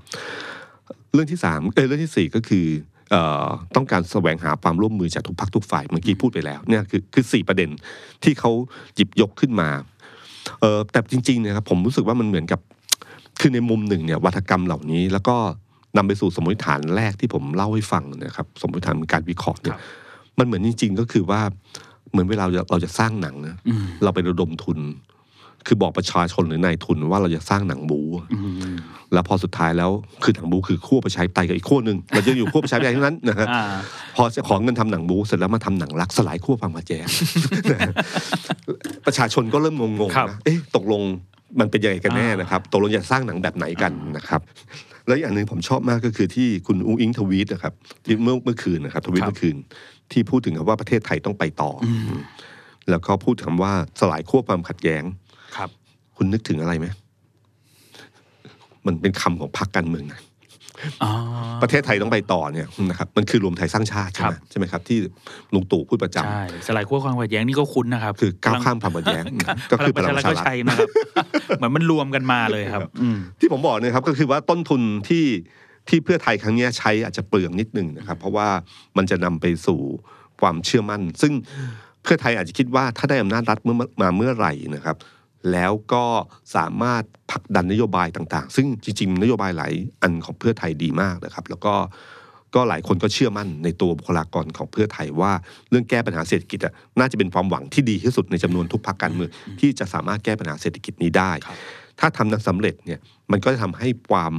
[1.13, 2.65] เรื่องที่สามเอยเรื่องที่สี่ก็คือ
[3.11, 7.69] เอ่อต้องการแสวงหาความร่วมมือจากทุกพักทุกฝ่ายเมื่อกี้พูดไปแล้วเนี่ยคือคือสี่ประเด็น
[8.23, 8.51] ที่เขา
[8.95, 9.69] หยิบยกขึ้นมา
[10.61, 12.59] เออแต่จริงๆเนะครับผมรู้สึกว่ามันเหมือนกับ
[13.39, 15.35] คือในมุมหนึ่งเนี่ยวัฒกรรมเหล่านี้แล้วก็
[15.97, 19.81] นำไปสู่สมมติฐานแรกที่ผมเล่าให้ฟังนะครับ สมมติฐานการวิเคราะห์เนี่ยครับ
[20.39, 21.41] มันเหมือนจริง ๆ ก็คือว่า
[22.11, 24.79] เหมือนเวลาเราจะเราจะสร้างหนังนะอืมเราไประดมทุน
[25.67, 28.01] คือบอกประชาชนหรือนายทุนว่าเราจะสร้างหนังบู
[28.33, 28.39] อื
[28.73, 28.75] ม
[29.13, 29.91] แล้วพอสุดท้ายแล้ว
[30.23, 33.63] คือหนังบูคือขั้วประชาธิปไตยกับอีกขั้วหนึ่งเราจะอยู่ขั้วประชาธิปไตยทั้งนั้นนะครับอ่า
[34.15, 37.07] พอจะขอเงินทำหนังบูเสร็จแล้วมาทำหนังรักสลายขั้วความขัดแย้ง
[39.05, 41.01] ประชาชนก็เริ่มงงครับๆนะเอ๊ะตกลง
[41.59, 44.41] มันเป็นยังไงกันแน่นะครับตกลงจะสร้างหนังแบบไหนกันนะครับ
[45.07, 47.73] แล้วอย่างหนึ่งผมชอบมากก็คือที่คุณอุ้งอิงทวีตนะครับ
[48.05, 49.55] ที่เมื่อเมื่อคืนนะครับทวีตครับเมื่อคืน
[50.11, 51.87] ที่พูดถึงคำว่าประเทศไทยต้องไปต่ออ
[52.89, 55.03] แล้วก็พูดคำว่าสลายขั้วความขัดแย้ง
[56.21, 56.87] ครับคุณนึกถึงอะไรไหม
[58.85, 60.21] มันเป็นคำของพรรคการเมืองนะ
[61.03, 61.11] อ๋อ
[61.61, 64.97] ประเทศไทยต้องไปต่อเนี่ยนะครับมันคือรวมไทยสร้างชาติใช่ไหมครับใช่ไหมครับ ที่
[65.53, 69.23] ลุงตู่พูดประจำใช่สลายขั้วความขัดแย้งนี่ก็คุ้นนะครับ คือก้าวข้ามความขัดแย้ง
[69.71, 70.89] ก็คือพลังประชาก็รัฐใช่นะครับ
[71.57, 75.25] เหมือนมันรวมกันมาเลยครับอืมที่ผมบอกเนี่ยครับก็คือว่าต้นทุนที่
[75.89, 78.47] ที่เพื่อไทยครั้งเนี้ยใช้อาจจะเปลืองนิดนึงนะครับ เพราะว่า
[78.97, 79.79] มันจะนำไปสู่
[80.41, 81.33] ความเชื่อมั่น ซึ่ง
[82.03, 84.95] เพื่อไทยอาจจะคิดว่าถ้าได้อำนาจรัฐเมื่อมาเมื่อไหร่นะครับ
[85.51, 86.05] แล้วก็
[86.55, 91.73] สามารถผลักดันนโยบายต่างๆ ซึ่งจริงๆ นโยบายหลายอันของเพื่อไทยดีมากนะครับ แล้วก็
[92.55, 95.31] ก็หลายคนก็เชื่อมั่นในตัวบุคลากรของเพื่อไทยว่า
[95.69, 99.29] เรื่องแก้ปัญหาเศรษฐกิจอะน่าจะเป็นความหวังที่ดีที่สุดในจำนวนทุกพรรคการเมือง
[99.59, 101.57] ที่จะสามารถแก้ปัญหาเศรษฐกิจนี้ได้ครับ
[101.99, 102.99] ถ้าทำนั้นสำเร็จเนี่ย
[103.31, 104.33] มันก็จะทำให้ความ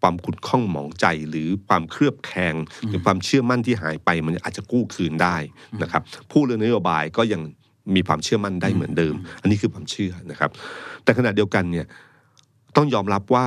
[0.00, 2.54] ความขุ่นข้องหมองใจหรือความเครือบแคลง
[2.88, 5.36] หรือความเชื่อมั่นที่หายไปมันอาจจะกู้คืนได้
[5.82, 7.42] นะครับผู้เรื่องนโยบายก็ยัง
[7.94, 10.50] มีความเชื่อมั่นได้เหมือนเดิม อันนี้คือความเชื่อนะครับ
[11.04, 11.86] แต่ขณะเดียวกันเนี่ย
[12.76, 13.46] ต้องยอมรับว่า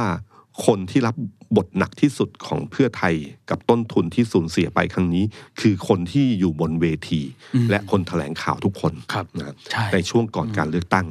[0.66, 1.16] คนที่รับ
[1.58, 3.16] บทหนักที่สุดของเพื่อไทย
[3.50, 5.24] กับต้นทุนที่สูญเสียไปครั้งนี้
[5.62, 7.22] คือคนที่อยู่บนเวที
[7.56, 11.08] อืมและคนแถลงข่าวทุกคนครับนะครับใช่ในช่วงก่อนการเลือกตั้ง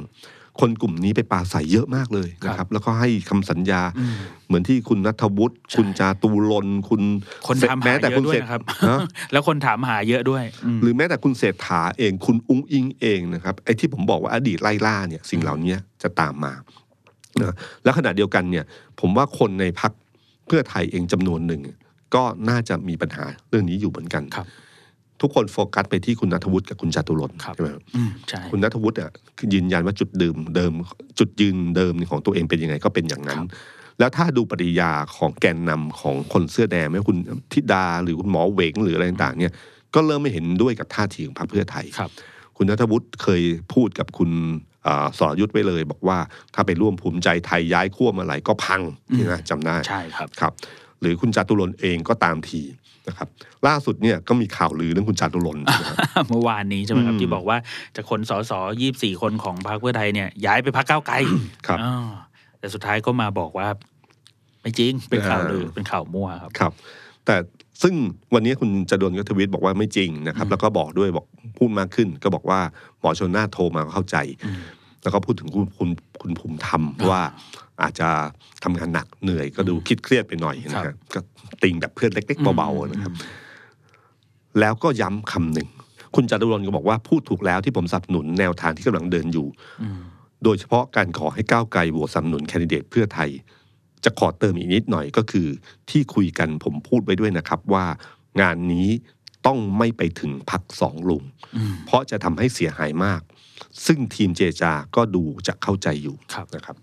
[0.59, 4.15] คนกลุ่มนี้ไปปราศัยเยอะมากเลยนะคครัรับบแล้วก็ให้คำสัญญาอืม
[4.47, 7.01] เหมือนที่คุณนัทวุฒิใช่คุณจาตูรนคุณ
[7.47, 8.97] คนเศรษถามหาแม้แต่เยคุณอะด้วเศยรษนะครับฮะ
[9.31, 16.53] แล้วคนถามหาเยอะด้วยอืมหรือแม้แต่คุณเศรษฐาเอง คุณอุ้งอิงเองนะครับไอ้ที่ผมบอกว่าอดีตไล่ล่าเนี่ยสิ่งเหล่านี้จะตามมา
[17.41, 17.53] นะ
[17.83, 18.65] แล้วขณะเดียวกันเนี่ย
[18.99, 19.91] ผมว่าคนในพัก
[20.47, 21.61] เพื่อไทยเองจำนวนหนึ่ง
[22.15, 24.47] ก็น่าจะมีปัญหาเรื่องนี้อยู่เหมือนกันครับ
[25.21, 30.71] ทุกคนโฟกัสไปที่คุณนัทวุฒิกับคุณจาตุรนต์ครับใช่ไหมครับอืมใช่คุณนัทวุฒิอะคือยืนยันว่าจุดเดิมเดิม
[31.19, 33.47] จุดยืนเดิมของตัวเองเป็นยังไงก็เป็นอย่างนั้นครับ
[33.99, 37.17] แล้วถ้าดูปฏิยาของแกนนำของคนเสื้อแดงไม่ว่าคุณ
[37.53, 39.53] ธิดาหรือคุณหมอเหวงหรืออะไรต่างๆเนี่ย
[39.95, 42.11] ก็เริ่มไม่เห็นด้วยกับท่าทีของพรรคเพื่อไทยครับ
[42.57, 43.41] คุณนัทวุฒิเคย
[43.73, 44.29] พูดกับคุณ
[44.87, 46.17] อ่าสรยุทธ์ไว้เลย บอกว่า
[46.53, 50.53] ถ้าไปร่วมภูมิใจไทยย้ายขั้วเมื่อไหร่ก็พังอืมนะจำได้ใช่ครับครับ
[51.01, 52.61] หรือคุณจาตุรนต์เองก็ตามที
[53.07, 53.27] นะครับ
[53.67, 55.85] ล่าสุดเนี่ยก็มีข่าวลือเรื่องคุณจาตุรนต์ใช่ไหม
[56.15, 57.57] ครับเมื่อวานนี้ใช่ไหมครับอืมที่บอกว่า
[57.95, 58.51] จากคนสส
[58.81, 61.15] ยี่สี่คนของพรรคเพื่อไทยเนี่ยย้ายไปพรรคก้าวไกล
[61.67, 62.09] ครับอ่า
[62.59, 63.67] แต่สุดท้ายก็มาบอกว่า
[64.61, 66.71] ไม่จริงเป็นข่าวลือเออเป็นข่าวมั่วครับครับ
[67.25, 67.35] แต่
[67.83, 67.93] ซึ่ง
[68.33, 71.25] วันนี้คุณจดนก็ทวิตบอกว่าไม่จริงนะครับ แล้วก็บอกด้วยบอก
[71.57, 72.59] พูดมากขึ้น ก็บอกว่า
[72.99, 74.59] หมอชนน่านโทรมาก็เข้าใจอืม
[75.03, 75.89] แล้วก็พูดถึงคุณคุณ
[76.21, 77.21] คุณภูมิธรรมว่า
[77.81, 78.09] อาจจะ
[78.63, 81.19] ทำงานหนักเหนื่อยก็ดูคิดเครียดไปหน่อยนะคครัรับบก็
[81.63, 83.13] ติงแบบเพื่อนเล็ก ๆ เบาๆนะครับ
[84.59, 85.69] แล้วก็ย้ำคำหนึ่ง
[86.15, 89.47] คุณจตุรนต์ก็บอกว่าพูดถูกแล้วที่ผมสนับสนุนแนวทางที่กำลังเดินอยู่
[89.81, 89.99] อืม
[90.43, 93.29] โดยเฉพาะการขอให้ก้าวไกลโหวตสนับสนุนแคนดิเดตเพื่อไทย
[94.03, 95.47] จะขอเติมอีกนิดหน่อยก็คือ
[95.89, 97.85] ที่คุยกันผมพูดไว้ด้วยนะครับว่า
[98.41, 98.87] งานนี้
[99.45, 101.23] ต้องไม่ไปถึงพักสองลุง
[101.55, 103.21] อืมเพราะจะทำให้เสียหายมาก
[103.85, 106.77] ซึ่งทีมเจรจาก็ดูจะเข้าใจอยู่ครับนะครับ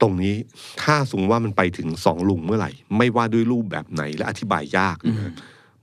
[0.00, 0.34] ตรงนี้
[0.82, 5.32] ถ้าสมมติว่ามันไปถึงสองลุงเมื่อไหร่ ไม่ว่าด้วยรูปแบบไหนและอธิบายยากนะ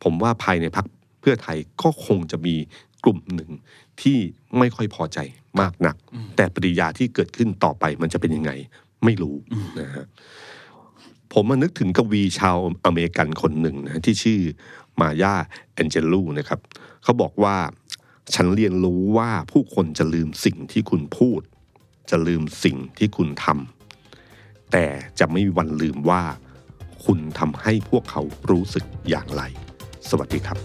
[0.04, 0.86] ผมว่าภายในพัก
[1.22, 2.56] เพื่อไทยก็คงจะมี
[3.04, 3.52] กลุ่มหนึ่ง
[4.02, 4.18] ที่
[4.58, 5.20] ไม่ค่อยพอใจ
[5.60, 5.96] มากนัก
[6.36, 8.52] แต่ปฏิกิริยาที่เกิดขึ้นต่อไปมันจะเป็นยังไง
[9.04, 9.36] ไม่รู้
[9.80, 10.06] นะฮะ
[11.34, 14.40] ผมมานึกถึงกวีชาวอเมริกันคนหนึ่งนะที่ชื่อ
[15.02, 15.36] มายา
[15.74, 16.60] แอนเจลูนะครับ
[17.04, 17.56] เขาบอกว่า
[18.32, 21.42] ฉันเรียนรู้ว่าผู้คนจะลืมสิ่งที่คุณพูด
[22.10, 24.86] จะลืมสิ่งที่คุณทำแต่
[25.20, 26.24] จะไม่มีวันลืมว่า
[27.06, 29.42] คุณทำให้พวกเขารู้สึกอย่างไร
[30.10, 30.58] สวัสดีครับ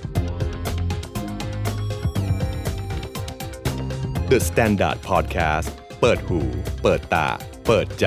[4.30, 5.68] The Standard Podcast
[6.00, 6.40] เปิดหู
[6.82, 7.28] เปิดตา
[7.66, 8.06] เปิดใจ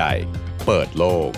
[0.66, 1.30] เปิดโลก